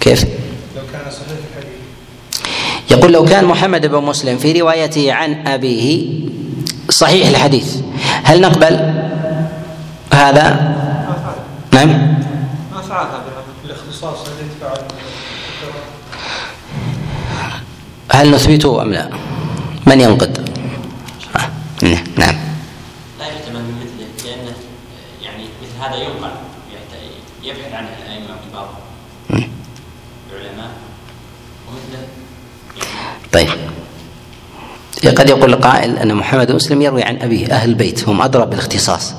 [0.00, 0.24] كيف؟
[0.76, 1.80] لو كان صحيح الحديث.
[2.90, 6.08] يقول لو كان محمد بن مسلم في روايته عن أبيه
[6.90, 7.76] صحيح الحديث
[8.24, 8.74] هل نقبل
[10.14, 10.76] هذا؟
[11.72, 11.88] نعم.
[12.74, 13.20] ما فعلها
[13.62, 14.79] بالإختصاص الذي فعل
[18.20, 19.10] هل نثبته أم لا؟
[19.86, 20.48] من ينقد؟
[21.36, 21.48] آه،
[22.18, 22.34] نعم.
[23.18, 24.52] لا يحتمل من مثله لأنه
[25.22, 26.30] يعني مثل هذا يوقع
[27.42, 28.68] يبحث عنه الأئمة الكبار
[30.30, 30.70] العلماء
[31.68, 32.06] ومثله
[33.32, 33.48] طيب.
[35.18, 39.14] قد يقول القائل أن محمد مسلم يروي عن أبيه أهل البيت هم أدرى بالاختصاص.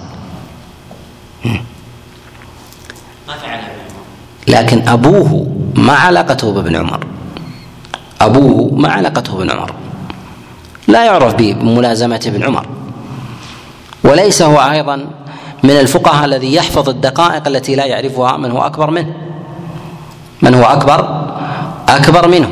[3.27, 4.03] ما فعلها ابن عمر.
[4.47, 7.10] لكن أبوه ما علاقته بابن عمر.
[8.25, 9.71] أبوه ما علاقته بابن عمر.
[10.87, 12.65] لا يعرف بملازمة ابن عمر.
[14.03, 15.05] وليس هو أيضا
[15.63, 19.13] من الفقهاء الذي يحفظ الدقائق التي لا يعرفها من هو أكبر منه.
[20.41, 21.27] من هو أكبر؟
[21.89, 22.49] أكبر منه.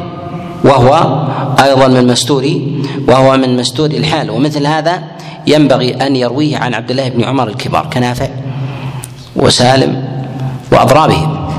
[0.64, 1.24] وهو
[1.64, 2.46] أيضا من مستور
[3.08, 4.30] وهو من مستور الحال.
[4.30, 5.04] ومثل هذا
[5.48, 8.28] ينبغي أن يرويه عن عبد الله بن عمر الكبار كنافع
[9.36, 10.04] وسالم
[10.72, 11.50] وأضرابهم.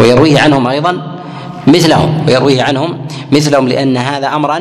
[0.00, 1.18] ويرويه عنهم أيضا
[1.66, 2.98] مثلهم ويرويه عنهم
[3.32, 4.60] مثلهم لأن هذا أمرا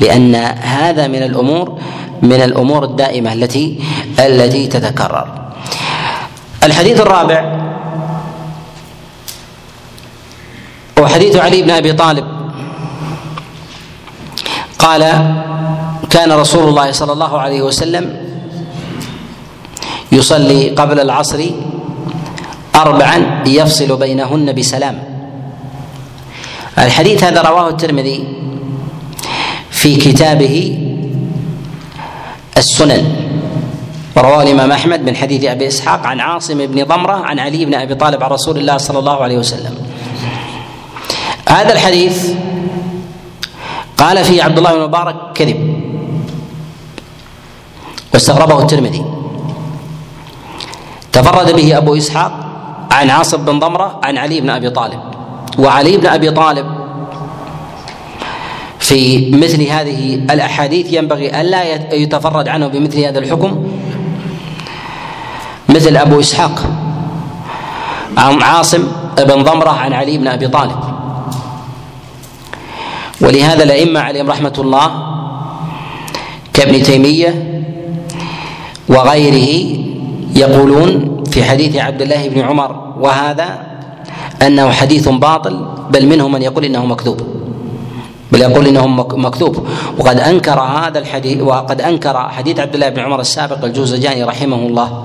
[0.00, 1.78] لأن هذا من الأمور
[2.22, 3.78] من الأمور الدائمة التي
[4.18, 5.26] التي تتكرر.
[6.64, 7.40] الحديث الرابع
[10.98, 12.24] هو حديث علي بن أبي طالب.
[14.78, 15.02] قال
[16.10, 18.04] كان رسول الله صلى الله عليه وسلم
[20.12, 21.44] يصلي قبل العصر
[22.74, 25.07] أربعا يفصل بينهن بسلام.
[26.78, 28.24] الحديث هذا رواه الترمذي
[29.70, 30.78] في كتابه
[32.56, 33.02] السنن
[34.16, 37.94] ورواه الإمام أحمد من حديث أبي إسحاق عن عاصم بن ضمرة عن علي بن أبي
[37.94, 39.74] طالب عن رسول الله صلى الله عليه وسلم.
[41.48, 42.32] هذا الحديث
[43.96, 45.80] قال فيه عبد الله بن مبارك كذب
[48.14, 49.04] واستغربه الترمذي.
[51.12, 52.32] تفرد به أبو إسحاق
[52.90, 55.07] عن عاصم بن ضمرة عن علي بن أبي طالب.
[55.58, 56.66] وعلي بن أبي طالب
[58.78, 63.68] في مثل هذه الأحاديث ينبغي ألا يتفرد عنه بمثل هذا الحكم.
[65.68, 66.62] مثل أبو إسحاق
[68.16, 70.78] عن عاصم بن ضمرة عن علي بن أبي طالب.
[73.20, 74.90] ولهذا الأئمة عليهم رحمة الله
[76.52, 77.62] كابن تيمية
[78.88, 79.78] وغيره
[80.36, 83.67] يقولون في حديث عبد الله بن عمر وهذا
[84.42, 87.20] أنه حديث باطل بل منهم من يقول إنه مكذوب.
[88.32, 89.68] بل يقول إنه مكذوب.
[89.98, 95.04] وقد أنكر هذا الحديث وقد أنكر حديث عبد الله بن عمر السابق الجوزجاني رحمه الله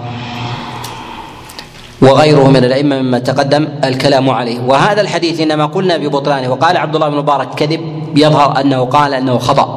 [2.02, 4.60] وغيره من الأئمة مما تقدم الكلام عليه.
[4.60, 6.52] وهذا الحديث إنما قلنا ببطلانه.
[6.52, 7.82] وقال عبد الله بن مبارك كذب
[8.16, 9.68] يظهر أنه قال أنه خطأ.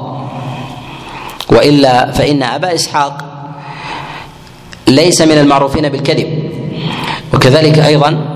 [1.52, 3.24] وإلا فإن أبا إسحاق
[4.88, 6.50] ليس من المعروفين بالكذب.
[7.34, 8.35] وكذلك أيضا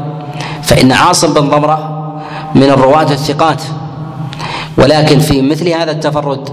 [0.70, 1.78] فإن عاصم بن ضمرة
[2.54, 3.62] من الرواة الثقات.
[4.78, 6.48] ولكن في مثل هذا التفرد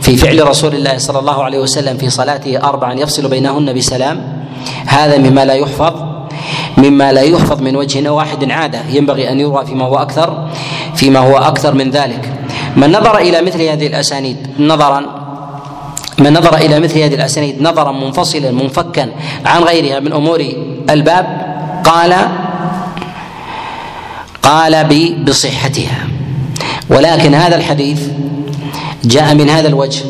[0.00, 4.46] في فعل رسول الله صلى الله عليه وسلم في صلاته أربعا يفصل بينهن بسلام
[4.86, 5.92] هذا مما لا يحفظ
[6.78, 10.48] مما لا يحفظ من وجه واحد عادة ينبغي أن يروى فيما هو أكثر
[10.94, 12.32] فيما هو أكثر من ذلك.
[12.76, 15.02] من نظر إلى مثل هذه الأسانيد نظرا
[16.18, 19.10] من نظر إلى مثل هذه الأسانيد نظرا منفصلا منفكا
[19.44, 20.44] عن غيرها من أمور
[20.90, 21.26] الباب
[21.84, 22.14] قال
[24.46, 24.84] قال
[25.24, 26.08] بصحتها.
[26.90, 28.00] ولكن هذا الحديث
[29.04, 30.04] جاء من هذا الوجه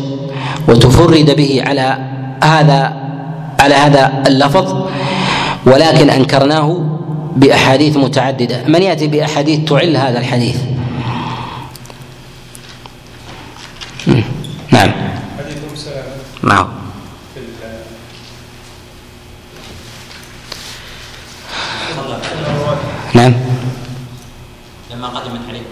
[0.68, 1.98] وتفرد به على
[2.44, 2.92] هذا
[3.60, 4.88] على هذا اللفظ
[5.66, 6.98] ولكن أنكرناه
[7.36, 8.64] بأحاديث متعددة.
[8.68, 10.56] من يأتي بأحاديث تعل هذا الحديث؟
[14.72, 14.92] نعم.
[15.38, 15.56] حديث
[16.42, 16.68] نعم.
[23.14, 23.55] نعم.
[24.96, 25.62] لما قدمت عليه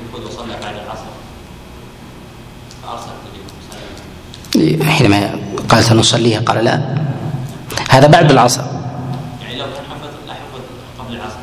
[4.83, 6.81] حينما قال سنصليها قال لا.
[7.91, 8.63] هذا بعد العصر.
[9.43, 10.61] يعني لو كان حفظ لا حفظ
[10.99, 11.37] قبل العصر.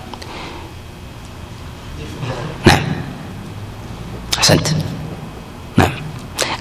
[2.67, 2.83] نعم.
[4.37, 4.67] أحسنت.
[5.77, 5.91] نعم.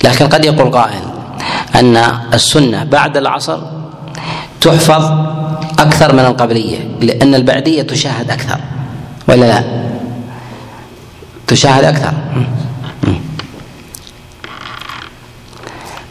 [0.05, 1.03] لكن قد يقول قائل
[1.75, 1.97] أن
[2.35, 3.59] السنة بعد العصر
[4.61, 5.05] تحفظ
[5.79, 8.61] أكثر من القبلية لأن البعدية تشاهد أكثر
[9.29, 9.90] ولا لا؟
[11.51, 12.15] تشاهد أكثر.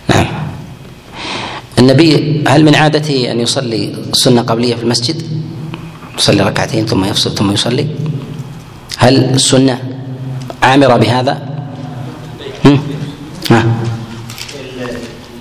[0.09, 0.27] نعم.
[1.79, 5.23] النبي هل من عادته أن يصلي سنة قبلية في المسجد؟
[6.17, 7.87] يصلي ركعتين ثم يفصل ثم يصلي.
[8.97, 9.79] هل السنة
[10.63, 11.49] عامرة بهذا؟
[13.49, 13.73] نعم.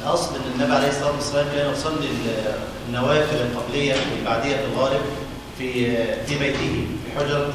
[0.02, 2.08] الأصل إن النبي عليه الصلاة والسلام كان يصلي
[2.88, 5.00] النوافل القبلية والبعديه في الغالب
[5.58, 5.72] في
[6.26, 7.50] في بيته في حجرة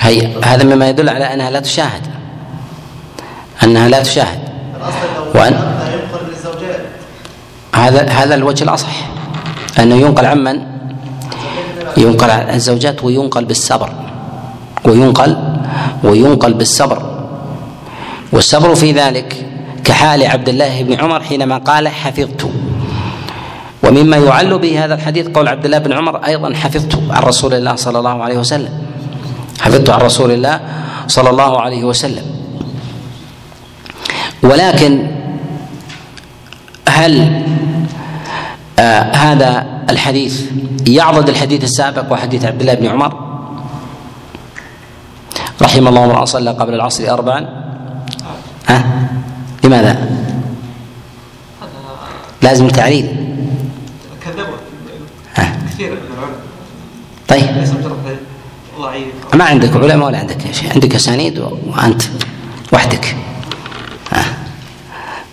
[0.00, 2.02] هي هذا مما يدل على أنها لا تشاهد.
[3.64, 4.38] أنها لا تشاهد.
[6.28, 6.80] للزوجات
[7.74, 9.08] هذا هذا الوجه الأصح.
[9.78, 10.62] أنه ينقل عمن
[11.96, 13.90] ينقل عن الزوجات وينقل بالصبر.
[14.84, 15.36] وينقل
[16.04, 17.18] وينقل بالصبر.
[18.32, 19.46] والصبر في ذلك
[19.84, 22.50] كحال عبد الله بن عمر حينما قال حفظت.
[23.82, 27.74] ومما يعل به هذا الحديث قول عبد الله بن عمر أيضا حفظت عن رسول الله
[27.76, 28.72] صلى الله عليه وسلم.
[29.60, 30.60] حفظت عن رسول الله
[31.06, 32.24] صلى الله عليه وسلم.
[34.42, 35.10] ولكن
[36.88, 37.42] هل
[38.78, 40.42] آه هذا الحديث
[40.86, 43.12] يعضد الحديث السابق وحديث عبد الله بن عمر؟
[45.62, 47.46] رحم الله امرأ صلى قبل العصر أربعا.
[48.68, 48.84] ها؟
[49.64, 50.08] لماذا؟
[52.42, 53.17] لازم ها
[55.78, 56.38] كثير من العلماء
[57.28, 58.16] طيب ليس مجرد
[58.80, 62.02] ضعيف ما عندك علماء ولا عندك شيء عندك أسانيد وأنت
[62.72, 63.16] وحدك
[64.12, 64.24] ها.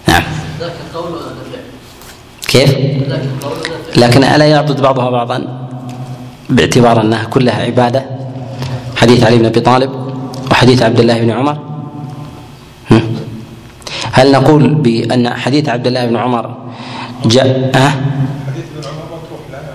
[0.07, 0.23] نعم
[0.59, 1.61] ذاك القول ولا الفعل؟
[2.47, 2.69] كيف؟
[3.09, 5.67] ذاك القول ولا الفعل؟ لكن ألا يعضد بعضها بعضا
[6.49, 8.05] باعتبار أنها كلها عبادة
[8.95, 9.91] حديث علي بن أبي طالب
[10.51, 11.57] وحديث عبد الله بن عمر؟
[14.11, 16.55] هل نقول بأن حديث عبد الله بن عمر
[17.25, 19.73] جاء ها؟ حديث ابن عمر مطروح لا لا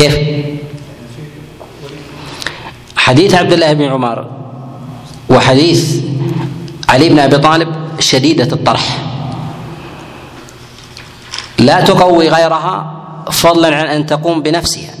[0.00, 0.16] كيف؟
[2.96, 4.26] حديث عبد الله بن عمر
[5.28, 6.00] وحديث
[6.88, 8.98] علي بن أبي طالب شديدة الطرح.
[11.58, 12.76] لا تقوي غيرها
[13.30, 14.94] فضلا عن أن تقوم بنفسها.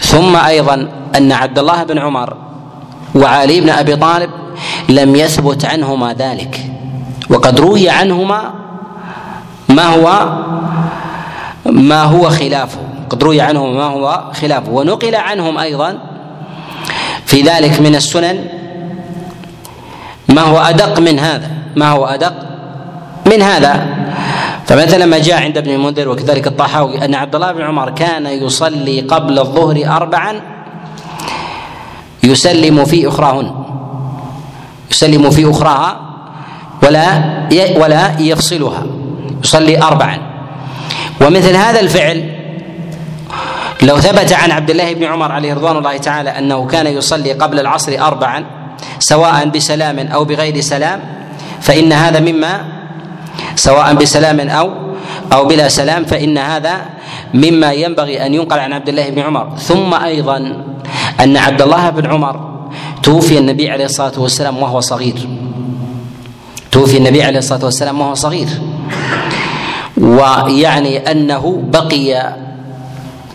[0.00, 2.36] ثم أيضا أن عبد الله بن عمر
[3.14, 4.30] وعلي بن أبي طالب
[4.88, 6.66] لم يثبت عنهما ذلك.
[7.30, 8.54] وقد روي عنهما
[9.68, 10.06] ما هو
[11.66, 12.78] ما هو خلافه؟
[13.10, 14.70] قد روي عنهم ما هو خلافه.
[14.70, 15.98] ونقل عنهم أيضا
[17.26, 18.44] في ذلك من السنن
[20.28, 21.50] ما هو أدق من هذا.
[21.76, 22.34] ما هو أدق
[23.26, 23.86] من هذا.
[24.66, 29.00] فمثلا ما جاء عند ابن المنذر وكذلك الطحاوي أن عبد الله بن عمر كان يصلي
[29.00, 30.40] قبل الظهر اربعا
[32.22, 33.50] يسلم في أخراهن.
[34.90, 36.00] يسلم في أخراها
[36.82, 37.22] ولا
[37.76, 38.82] ولا يفصلها.
[39.44, 40.33] يصلي اربعا.
[41.20, 42.30] ومثل هذا الفعل
[43.82, 47.60] لو ثبت عن عبد الله بن عمر عليه رضوان الله تعالى أنه كان يصلي قبل
[47.60, 48.44] العصر اربعا
[48.98, 51.00] سواء بسلام أو بغير سلام
[51.60, 52.64] فإن هذا مما
[53.54, 54.70] سواء بسلام أو
[55.32, 56.74] أو بلا سلام فإن هذا
[57.34, 59.56] مما ينبغي أن ينقل عن عبد الله بن عمر.
[59.58, 60.36] ثم أيضا
[61.20, 62.66] أن عبد الله بن عمر
[63.02, 65.28] توفي النبي عليه الصلاة والسلام وهو صغير.
[66.72, 68.48] توفي النبي عليه الصلاة والسلام وهو صغير.
[70.00, 72.34] ويعني أنه بقي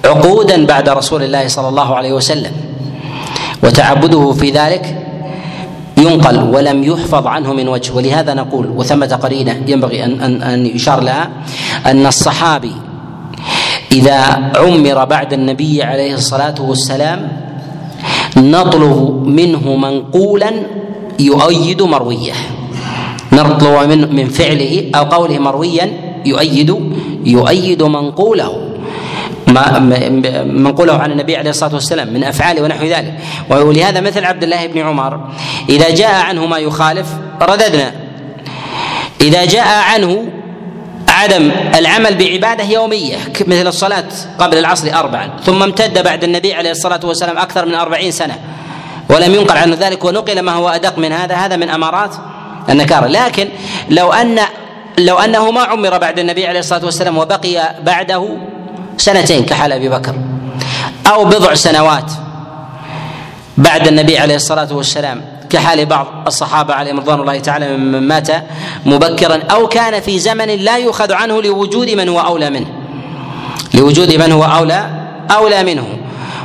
[0.05, 2.51] عقودا بعد رسول الله صلى الله عليه وسلم
[3.63, 5.05] وتعبده في ذلك
[5.97, 7.91] ينقل ولم يحفظ عنه من وجه.
[7.93, 11.29] ولهذا نقول وثمة قرينة ينبغي أن أن أن يشار لها
[11.85, 12.71] أن الصحابي
[13.91, 14.17] إذا
[14.55, 17.31] عمر بعد النبي عليه الصلاة والسلام
[18.37, 20.51] نطلب منه منقولا
[21.19, 22.33] يؤيد مرويه
[23.33, 26.75] نطلب من من فعله أو قوله مرويا يؤيد
[27.25, 28.65] يؤيد منقوله.
[29.47, 29.79] ما
[30.43, 33.13] منقوله عن النبي عليه الصلاة والسلام من افعاله ونحو ذلك.
[33.49, 35.29] ولهذا مثل عبد الله بن عمر
[35.69, 37.07] إذا جاء عنه ما يخالف
[37.41, 37.93] رددنا.
[39.21, 40.25] إذا جاء عنه
[41.09, 43.17] عدم العمل بعبادة يومية
[43.47, 44.05] مثل الصلاة
[44.39, 48.35] قبل العصر اربعا ثم امتد بعد النبي عليه الصلاة والسلام أكثر من أربعين سنة
[49.09, 52.15] ولم ينقل عنه ذلك ونقل ما هو أدق من هذا هذا من أمارات
[52.69, 53.07] النكارة.
[53.07, 53.47] لكن
[53.89, 54.39] لو أن
[55.05, 58.37] لو انه ما عمر بعد النبي عليه الصلاة والسلام وبقي بعده
[58.97, 60.15] سنتين كحال أبي بكر
[61.07, 62.11] أو بضع سنوات
[63.57, 68.27] بعد النبي عليه الصلاة والسلام كحال بعض الصحابة عليهم رضوان الله تعالى ممن مات
[68.85, 72.67] مبكرا أو كان في زمن لا يؤخذ عنه لوجود من هو أولى منه
[73.73, 74.89] لوجود من هو اولى
[75.31, 75.87] أولى منه.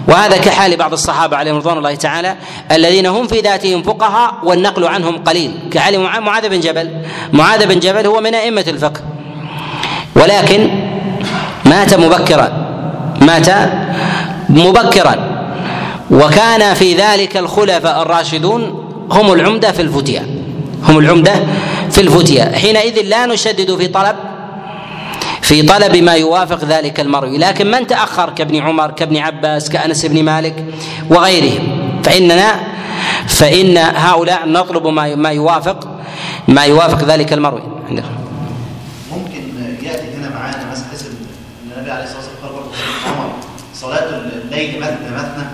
[0.09, 2.36] وهذا كحال بعض الصحابة عليهم رضوان الله تعالى
[2.72, 5.50] الذين هم في ذاتهم فقهاء والنقل عنهم قليل.
[5.70, 6.90] كحال معاذ بن جبل.
[7.32, 9.00] معاذ بن جبل هو من أئمة الفقه.
[10.16, 10.70] ولكن
[11.64, 12.52] مات مبكرا.
[13.20, 13.48] مات
[14.48, 15.16] مبكرا.
[16.11, 18.61] وكان في ذلك الخلفاء الراشدون
[19.11, 20.26] هم العمدة في الفتيا.
[20.88, 21.34] هم العمدة
[21.90, 22.52] في الفتيا.
[22.59, 24.16] حينئذ لا نشدد في طلب
[25.45, 30.22] في طلب ما يوافق ذلك المروي لكن من تأخر كابن عمر كابن عباس كأنس بن
[30.24, 30.57] مالك
[31.11, 31.64] وغيرهم؟
[32.05, 32.51] فإننا
[33.28, 35.78] فإن هؤلاء نطلب ما ما يوافق
[36.49, 37.62] ما يوافق ذلك المروي
[39.12, 39.42] ممكن
[39.82, 40.86] يأتي هنا معانا مثلا
[41.64, 42.55] إن النبي عليه الصلاة والسلام
[43.07, 43.30] عمر
[43.74, 44.09] صلاة
[44.45, 45.45] الليل مثنى مثنى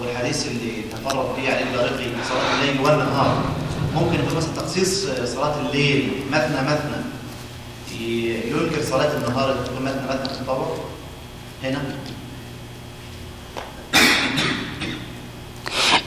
[0.00, 3.32] والحديث اللي تفرد فيه عليه البارقي صلاة الليل والنهار.
[3.94, 6.98] ممكن يكون مثلا تخصيص صلاة الليل مثنى مثنى.
[8.00, 10.66] ينكر صلاة النهار اللي تكون مثنى في الطبع
[11.64, 11.78] هنا؟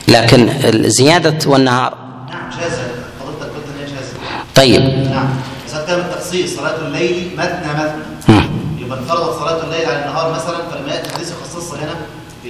[0.08, 0.50] لكن
[0.90, 1.98] زيادة والنهار.
[2.30, 2.88] نعم شاذة
[3.22, 4.20] حضرتك قلت إن هي شاذة
[4.56, 4.82] طيب.
[5.12, 5.30] نعم.
[5.68, 8.46] بس هتكلم التخصيص صلاة الليل مثنى مثنى.
[8.80, 11.96] يبقى انفرضت صلاة الليل على النهار مثلا فلما يأتي الحديث يخصصها هنا؟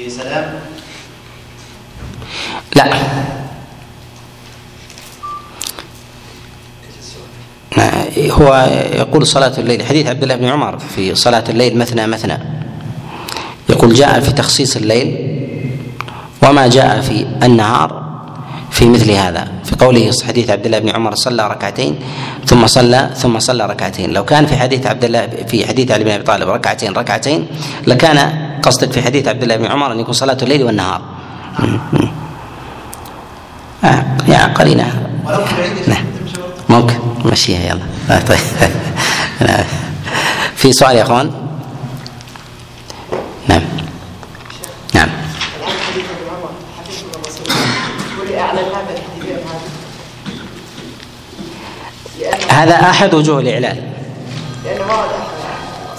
[0.05, 0.59] بسلام.
[2.75, 2.93] لا.
[8.17, 9.85] هو يقول صلاة الليل.
[9.85, 12.37] حديث عبد الله بن عمر في صلاة الليل مثنى مثنى.
[13.69, 15.07] يقول جاء في تخصيص الليل
[16.43, 18.05] وما جاء في النهار
[18.71, 19.47] في مثل هذا.
[19.63, 21.99] في قوله حديث عبد الله بن عمر صلى ركعتين
[22.45, 24.13] ثم صلى ثم صلى ركعتين.
[24.13, 27.47] لو كان في حديث عبد الله في حديث علي بن أبي طالب ركعتين ركعتين
[27.87, 28.31] لكان
[28.63, 31.01] قصدك في حديث عبد الله بن عمر أن يكون صلاة الليل والنهار.
[33.83, 34.83] آه يعني قرينة.
[34.83, 35.45] يا
[35.87, 36.05] نعم.
[36.69, 36.95] ممكن
[37.25, 37.81] مشيها يلا.
[38.09, 38.39] آه طيب.
[40.55, 41.31] في سؤال يا أخوان؟
[43.47, 43.61] نعم.
[44.93, 45.09] نعم.
[52.49, 53.93] هذا أحد وجوه الإعلان.
[54.65, 55.09] لأن ورد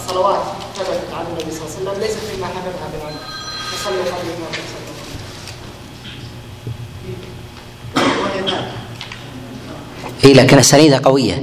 [0.09, 0.43] صلوات
[0.77, 3.13] ثبتت عن النبي صلى الله عليه وسلم ليست فيما حفظها ابن عمر
[3.73, 4.49] فصلوا قبل ما
[7.97, 8.76] صلوا وهي ذلك
[10.25, 11.43] اي لكن السنيده قوية.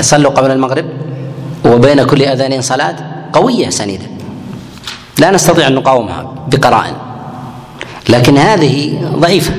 [0.00, 0.84] صلوا قبل المغرب
[1.64, 2.96] وبين كل اذانين صلاة
[3.32, 4.06] قوية سنيده
[5.18, 6.94] لا نستطيع أن نقاومها بقرائن.
[8.08, 9.52] لكن هذه ضعيفة.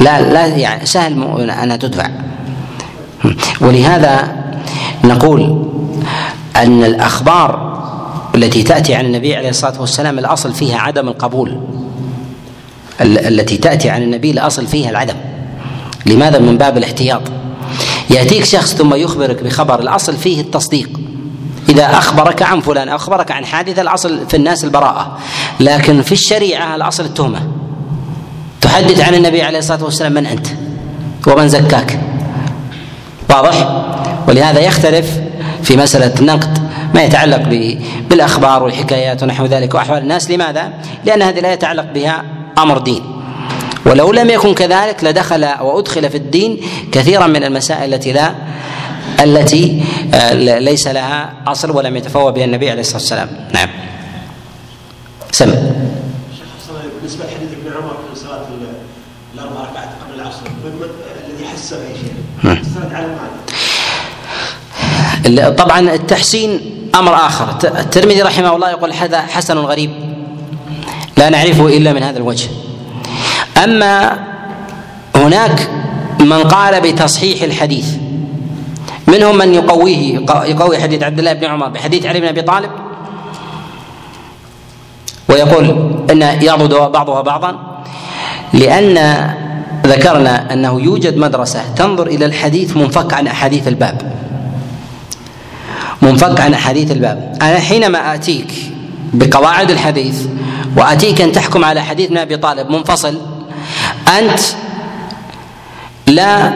[0.00, 2.08] لا لا يعني سهل انها تدفع.
[3.60, 4.36] ولهذا
[5.04, 5.68] نقول
[6.56, 7.68] أن الأخبار
[8.34, 11.60] التي تأتي عن النبي عليه الصلاة والسلام الأصل فيها عدم القبول.
[13.00, 15.14] ال- التي تأتي عن النبي الأصل فيها العدم.
[16.08, 17.22] لماذا من باب الاحتياط؟
[18.10, 20.88] يأتيك شخص ثم يخبرك بخبر الأصل فيه التصديق.
[21.68, 25.18] إذا أخبرك عن فلان أو أخبرك عن حادثة الأصل في الناس البراءة.
[25.60, 27.40] لكن في الشريعة الأصل التهمة.
[28.60, 30.46] تحدث عن النبي عليه الصلاة والسلام من أنت؟
[31.26, 32.00] ومن زكاك؟
[33.30, 33.84] واضح؟
[34.28, 35.10] ولهذا يختلف
[35.62, 36.58] في مسألة النقد
[36.94, 37.80] ما يتعلق ب-
[38.10, 40.30] بالأخبار والحكايات ونحو ذلك وأحوال الناس.
[40.30, 40.72] لماذا؟
[41.04, 42.24] لأن هذه لا يتعلق بها
[42.58, 43.02] أمر دين.
[43.86, 46.60] ولو لم يكن كذلك لدخل وأدخل في الدين
[46.92, 48.34] كثيرا من المسائل التي لا
[49.20, 49.82] التي
[50.14, 53.28] آه، ليس لها أصل ولم يتفوه بها النبي عليه الصلاة والسلام.
[53.54, 53.68] نعم.
[55.32, 55.50] سم
[57.00, 58.74] بالنسبة لحديث ابن عمر في صلاة ال-
[59.34, 61.44] الأربع ركعات قبل العصر الذي
[62.42, 62.58] نعم.
[62.94, 63.06] على
[65.26, 66.60] معنى طبعا التحسين
[66.94, 67.50] أمر آخر.
[67.50, 69.90] الت- الترمذي رحمه الله يقول هذا حسن غريب.
[71.16, 72.48] لا نعرفه إلا من هذا الوجه.
[73.64, 74.18] أما
[75.16, 75.68] هناك
[76.20, 77.94] من قال بتصحيح الحديث
[79.06, 82.70] منهم من يقويه يق- يقوي حديث عبد الله بن عمر بحديث علي بن أبي طالب
[85.28, 85.64] ويقول
[86.10, 87.82] إن يعضد بعضها بعضا
[88.52, 88.94] لأن
[89.86, 94.12] ذكرنا أنه يوجد مدرسة تنظر إلى الحديث منفك عن أحاديث الباب.
[96.02, 97.36] منفك عن أحاديث الباب.
[97.42, 98.52] أنا حينما آتيك
[99.12, 100.26] بقواعد الحديث
[100.76, 103.18] وآتيك أن تحكم على حديث أبي طالب منفصل
[104.08, 104.40] أنت
[106.06, 106.52] لا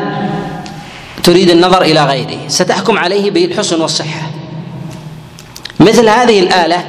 [1.23, 4.31] تريد النظر إلى غيره ستحكم عليه بالحسن والصحة.
[5.81, 6.85] مثل هذه الآلة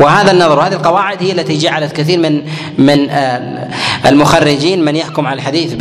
[0.00, 2.42] وهذا النظر وهذه القواعد هي التي جعلت كثير من
[2.78, 3.68] من آه،
[4.06, 5.74] المخرجين من يحكم على الحديث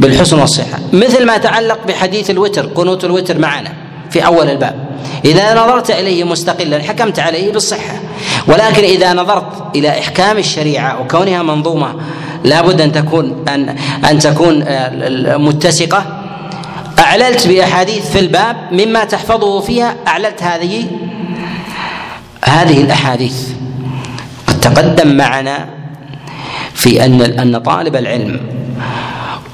[0.00, 0.78] بالحسن والصحة.
[0.92, 3.72] مثل ما تعلق بحديث الوتر قنوت الوتر معنا
[4.10, 4.84] في أول الباب.
[5.24, 8.00] إذا نظرت إليه مستقلا حكمت عليه بالصحة.
[8.46, 11.94] ولكن إذا نظرت إلى إحكام الشريعة وكونها منظومة
[12.44, 13.76] لابد أن تكون ان
[14.10, 16.20] أن تكون آه، متسقة.
[16.98, 20.84] أعللت بأحاديث في الباب مما تحفظه فيها أعللت هذه
[22.44, 23.48] هذه الأحاديث.
[24.46, 25.68] قد تقدم معنا
[26.74, 28.40] في ان أن طالب العلم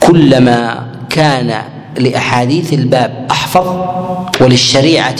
[0.00, 1.62] كلما كان
[1.98, 3.84] لأحاديث الباب أحفظ
[4.40, 5.16] وللشريعة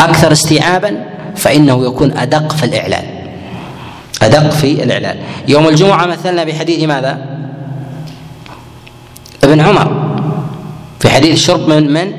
[0.00, 1.04] أكثر استيعابا
[1.36, 3.04] فإنه يكون أدق في الإعلان.
[4.22, 5.16] أدق في الاعلان
[5.48, 7.18] يوم الجمعة مثلنا بحديث ماذا؟
[9.44, 10.16] ابن عمر.
[11.00, 12.12] في حديث شرب من من؟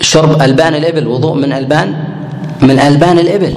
[0.00, 2.04] شرب ألبان الإبل وضوء من البان
[2.62, 3.56] من ألبان الإبل.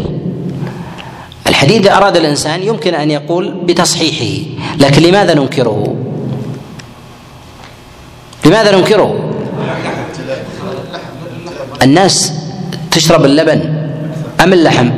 [1.47, 5.95] الحديث إذا أراد الإنسان يمكن أن يقول بتصحيحه لكن لماذا ننكره؟
[8.45, 9.33] لماذا ننكره؟
[11.83, 12.33] الناس
[12.91, 13.89] تشرب اللبن
[14.43, 14.89] أم اللحم؟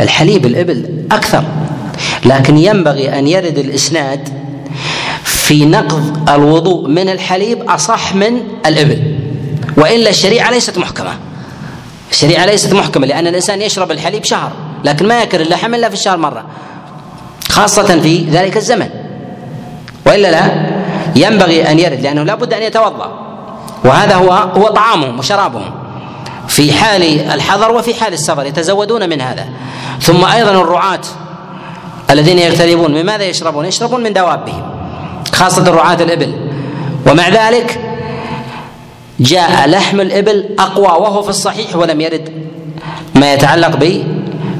[0.00, 1.44] الحليب الإبل أكثر.
[2.24, 4.28] لكن ينبغي أن يرد الإسناد
[5.24, 9.18] في نقض الوضوء من الحليب أصح من الإبل.
[9.76, 11.12] وإلا الشريعة ليست محكمة.
[12.10, 14.52] الشريعة ليست محكمة لأن الإنسان يشرب الحليب شهر
[14.84, 16.44] لكن ما ياكل اللحم إلا في الشهر مرة
[17.48, 18.88] خاصة في ذلك الزمن.
[20.06, 20.74] وإلا لا
[21.16, 23.20] ينبغي أن يرد لأنه لا بد أن يتوضأ.
[23.84, 25.83] وهذا هو هو طعامهم وشرابهم.
[26.54, 29.46] في حال الحضر وفي حال السفر يتزودون من هذا.
[30.00, 31.00] ثم أيضا الرعاة
[32.10, 34.62] الذين يغتربون من ماذا يشربون؟ يشربون من دوابهم
[35.32, 36.34] خاصة رعاة الإبل.
[37.06, 37.80] ومع ذلك
[39.20, 42.32] جاء لحم الإبل أقوى وهو في الصحيح ولم يرد
[43.14, 43.76] ما يتعلق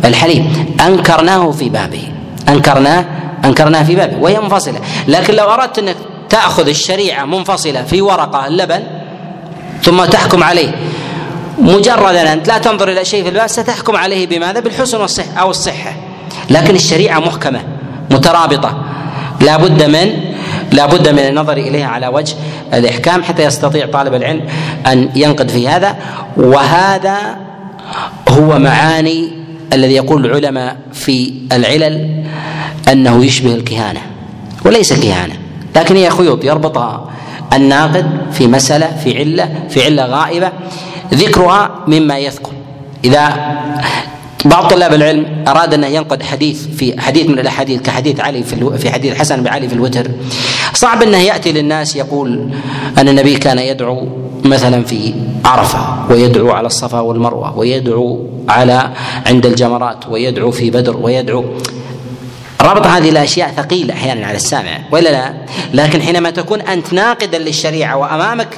[0.03, 0.45] بالحليب.
[0.81, 2.13] أنكرناه في بابه
[2.49, 3.05] أنكرناه
[3.45, 4.81] أنكرناه في بابه وهي منفصلة.
[5.09, 5.97] لكن لو أردت أنك
[6.29, 8.83] تأخذ الشريعة منفصلة في ورقة اللبن
[9.83, 10.75] ثم تحكم عليه
[11.59, 15.93] مجردا أنت لا تنظر إلى شيء في الباب ستحكم عليه بماذا؟ بالحسن والصحة أو الصحة.
[16.51, 17.61] لكن الشريعة محكمة
[18.11, 18.85] مترابطة.
[19.41, 20.35] لا بد من
[20.73, 22.35] لا بد من النظر إليها على وجه
[22.75, 24.41] الإحكام حتى يستطيع طالب العلم
[24.87, 25.97] أن ينقد في هذا.
[26.37, 27.17] وهذا
[28.29, 29.33] هو معاني
[29.73, 32.25] الذي يقول العلماء في العلل
[32.93, 34.01] أنه يشبه الكهانة
[34.65, 35.35] وليس كهانة.
[35.77, 37.11] لكن هي خيوط يربطها
[37.53, 40.53] الناقد في مسألة في علة في علة غائبة.
[41.15, 42.53] ذكرها مما يذكر
[43.05, 43.55] إذا
[44.45, 48.91] بعض طلاب العلم أراد انه ينقد حديث في حديث من الأحاديث كحديث علي في في
[48.91, 50.11] حديث حسن بن علي في الوتر
[50.75, 52.49] صعب أنه يأتي للناس يقول
[52.99, 54.09] أن النبي كان يدعو
[54.45, 58.91] مثلا في عرفة ويدعو على الصفا والمروة ويدعو على
[59.27, 61.45] عند الجمرات ويدعو في بدر ويدعو
[62.65, 65.35] ربط هذه الاشياء ثقيل أحيانا على السامع ولا لا؟
[65.73, 68.49] لكن حينما تكون أنت ناقدا للشريعة وأمامك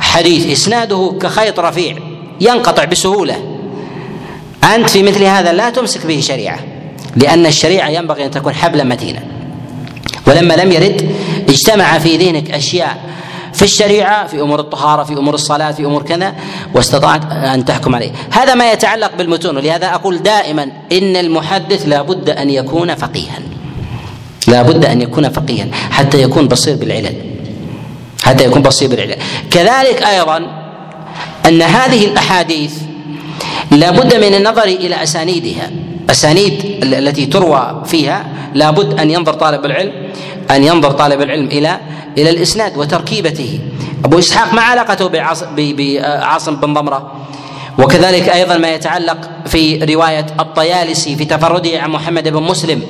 [0.00, 1.96] حديث إسناده كخيط رفيع
[2.40, 3.36] ينقطع بسهولة
[4.74, 6.58] أنت في مثل هذا لا تمسك به شريعة
[7.16, 9.22] لأن الشريعة ينبغي أن تكون حبلا متينا
[10.26, 11.14] ولما لم يرد
[11.48, 13.10] اجتمع في ذهنك أشياء
[13.60, 16.34] في الشريعة في أمور الطهارة في أمور الصلاة في أمور كذا
[16.74, 18.12] واستطعت أن تحكم عليه.
[18.30, 23.38] هذا ما يتعلق بالمتون ولهذا أقول دائما إن المحدث لا بد أن يكون فقيها.
[24.48, 27.14] لا بد أن يكون فقيها حتى يكون بصير بالعلل.
[28.22, 29.16] حتى يكون بصير بالعلل.
[29.50, 30.36] كذلك أيضا
[31.48, 32.72] أن هذه الأحاديث
[33.70, 35.70] لا بد من النظر إلى أسانيدها.
[36.10, 39.92] اسانيد التي تروى فيها لا بد أن ينظر طالب العلم
[40.50, 41.80] أن ينظر طالب العلم إلى
[42.18, 43.60] إلى الإسناد وتركيبته.
[44.04, 47.12] أبو إسحاق ما علاقته بعاصم بن ضمرة؟
[47.78, 52.82] وكذلك أيضا ما يتعلق في رواية الطيالسي في تفرده عن محمد بن مسلم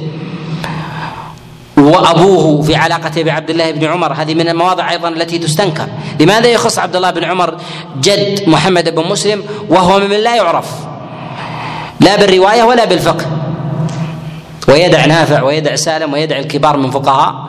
[1.77, 4.13] وأبوه في علاقته بعبد الله بن عمر.
[4.13, 5.89] هذه من المواضع أيضا التي تستنكر.
[6.21, 7.55] لماذا يخص عبد الله بن عمر
[8.01, 10.67] جد محمد بن مسلم وهو ممن لا يعرف؟
[12.01, 13.27] لا بالرواية ولا بالفقه.
[14.69, 17.49] ويدع نافع ويدع سالم ويدع الكبار من فقهاء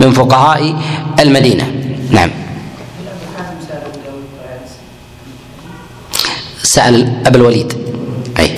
[0.00, 0.76] من فقهاء
[1.20, 1.72] المدينة.
[2.10, 2.30] نعم.
[6.62, 7.72] سأل أبا الوليد.
[8.38, 8.56] أي.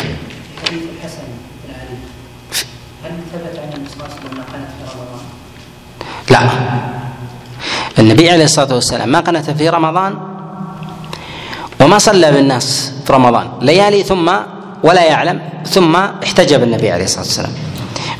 [6.30, 6.40] لا.
[7.98, 10.18] النبي عليه الصلاة والسلام ما قنت في رمضان
[11.80, 13.48] وما صلى بالناس في رمضان.
[13.60, 14.30] ليالي ثم
[14.84, 15.40] ولا يعلم.
[15.66, 17.52] ثم احتجب النبي عليه الصلاة والسلام.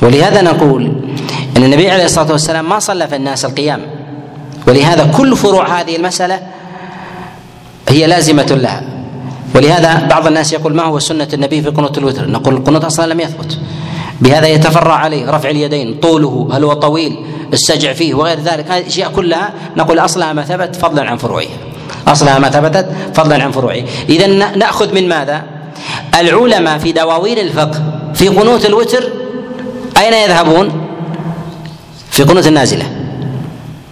[0.01, 0.81] ولهذا نقول
[1.57, 3.81] إن النبي عليه الصلاة والسلام ما صلى في الناس القيام.
[4.67, 6.39] ولهذا كل فروع هذه المسألة
[7.89, 8.83] هي لازمة لها.
[9.55, 13.19] ولهذا بعض الناس يقول ما هو سنة النبي في قنوت الوتر؟ نقول القنوت أصلا لم
[13.19, 13.59] يثبت.
[14.21, 17.17] بهذا يتفرع عليه رفع اليدين طوله هل هو طويل
[17.53, 18.71] السجع فيه وغير ذلك.
[18.71, 21.57] هذه الاشياء كلها نقول أصلها ما ثبت فضلا عن فروعها
[22.07, 23.83] أصلها ما ثبتت فضلا عن فروعه.
[24.09, 25.54] اذا نأخذ من ماذا؟
[26.19, 29.03] العلماء في دواوين الفقه في قنوت الوتر
[29.97, 30.81] أين يذهبون؟
[32.11, 32.85] في قنوت النازلة.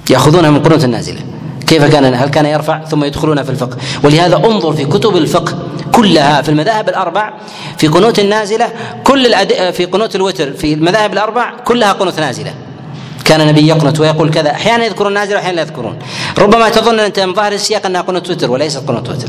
[0.10, 1.20] يأخذونها من قنوت النازلة.
[1.68, 5.58] كيف كان؟ هل كان يرفع ثم يدخلون في الفقه؟ ولهذا انظر في كتب الفقه
[5.92, 7.34] كلها في المذاهب الأربع
[7.78, 8.70] في قنوت النازلة
[9.04, 9.74] كل الأد...
[9.74, 12.54] في قنوت الوتر في المذاهب الأربع كلها قنوت نازلة.
[13.26, 16.00] كان النبي يقنت ويقول كذا أحيانا يذكرون نازله واحيانا لا يذكرون.
[16.38, 19.28] ربما تظن أنت من ظاهر السياق أنها قنوت وتر وليست قنوت وتر.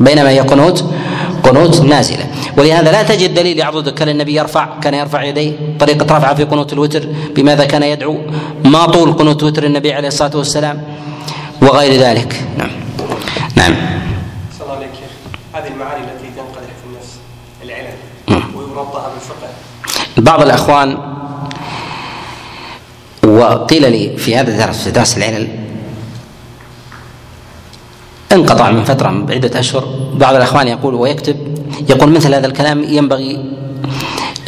[0.00, 0.84] بينما هي قنوت
[1.42, 2.26] قنوت نازلة.
[2.56, 6.72] ولهذا لا تجد دليل يعضدك كان النبي يرفع كان يرفع يديه طريقة رفعه في قنوت
[6.72, 8.18] الوتر بماذا كان يدعو؟
[8.64, 10.82] ما طول قنوت وتر النبي عليه الصلاة والسلام
[11.62, 12.44] وغير ذلك.
[12.58, 12.70] نعم.
[13.56, 14.00] نعم.
[15.54, 17.18] هذه المعاني التي تنقدح في النفس
[17.64, 17.94] العلل
[18.28, 18.56] نعم.
[18.56, 19.48] ويربطها بالفقه.
[20.16, 20.98] بعض الأخوان
[23.24, 25.48] وقيل لي في هذا الدرس في درس العلل
[28.32, 29.84] انقطع من فترة من عدة أشهر.
[30.14, 31.36] بعض الأخوان يقول ويكتب
[31.88, 33.44] يقول مثل هذا الكلام ينبغي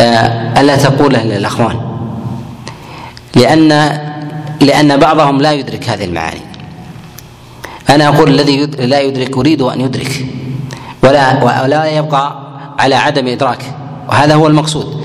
[0.00, 1.80] آه، ألا تقوله للأخوان.
[3.34, 3.98] لأن
[4.60, 6.40] لأن بعضهم لا يدرك هذه المعاني.
[7.90, 10.26] أنا أقول الذي لا يدرك أريد أن يدرك
[11.02, 12.36] ولا ولا يبقى
[12.78, 13.66] على عدم إدراكه
[14.08, 15.04] وهذا هو المقصود.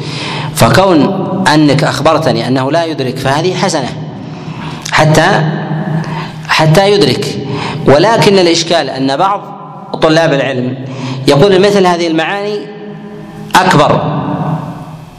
[0.55, 3.89] فكون أنك أخبرتني أنه لا يدرك فهذه حسنة.
[4.91, 5.41] حتى
[6.47, 7.46] حتى يدرك.
[7.87, 9.41] ولكن الإشكال أن بعض
[10.01, 10.85] طلاب العلم
[11.27, 12.59] يقول مثل هذه المعاني
[13.55, 14.21] أكبر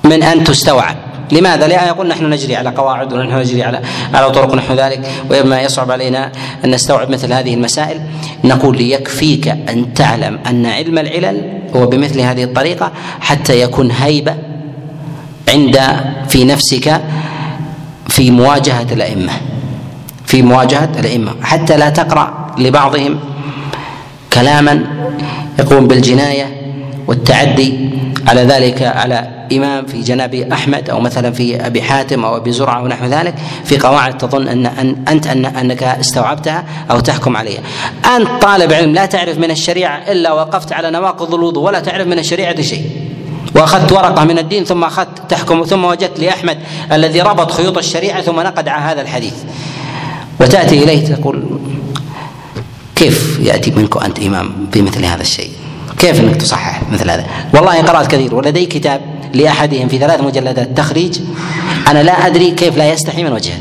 [0.04, 0.96] من أن تستوعب.
[1.32, 3.80] لماذا؟ لأن يقول نحن نجري على قواعد ونحن نجري على
[4.14, 6.32] على طرق نحو ذلك وما يصعب علينا
[6.64, 8.00] أن نستوعب مثل هذه المسائل.
[8.44, 14.34] نقول ليكفيك أن تعلم أن علم العلل هو بمثل هذه الطريقة حتى يكون هيبة
[15.48, 15.80] عند
[16.28, 17.00] في نفسك
[18.08, 19.32] في مواجهة الأئمة.
[20.28, 23.20] في مواجهة الأئمة حتى لا تقرأ لبعضهم
[24.32, 24.84] كلاما
[25.58, 26.46] يقوم بالجناية
[27.06, 27.90] والتعدي
[28.26, 32.82] على ذلك على إمام في جناب أحمد أو مثلا في أبي حاتم أو أبي زرعة
[32.82, 37.60] ونحو ذلك في قواعد تظن ان, أن أنت أن أنك استوعبتها أو تحكم عليها.
[38.16, 42.18] أنت طالب علم لا تعرف من الشريعة إلا وقفت على نواقض الوضوء ولا تعرف من
[42.18, 42.90] الشريعة شيء.
[43.56, 46.58] وأخذت ورقة من الدين ثم اخذت تحكم ثم وجدت لأحمد
[46.92, 49.34] الذي ربط خيوط الشريعة ثم نقد على هذا الحديث.
[50.40, 51.60] وتأتي إليه تقول
[52.96, 55.50] كيف يأتي منك أنت إمام في مثل هذا الشيء؟
[55.98, 59.00] كيف إنك تصحح مثل هذا؟ والله قرأت كثير ولدي كتاب
[59.34, 61.20] لأحدهم في ثلاث مجلدات تخريج
[61.88, 63.58] أنا لا أدري كيف لا يستحي من وجهه.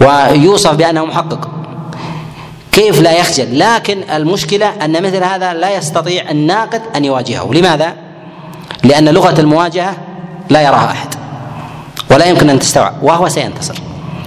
[0.00, 1.48] ويوصف بأنه محقق.
[2.72, 7.94] كيف لا يخجل؟ لكن المشكلة أن مثل هذا لا يستطيع الناقد أن يواجهه، لماذا؟
[8.84, 9.96] لأن لغة المواجهة
[10.50, 11.14] لا يراها أحد.
[12.10, 13.74] ولا يمكن أن تستوعب وهو سينتصر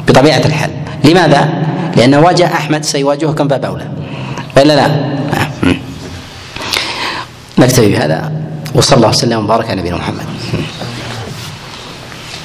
[0.08, 0.72] بطبيعة الحال.
[1.04, 1.50] لماذا؟
[1.98, 3.88] لأنه واجه أحمد سيواجهه كم باب أولى.
[4.58, 5.16] والا لا؟
[7.58, 8.32] نكتفي بهذا
[8.76, 10.26] وصلى الله وسلم وبارك على نبينا محمد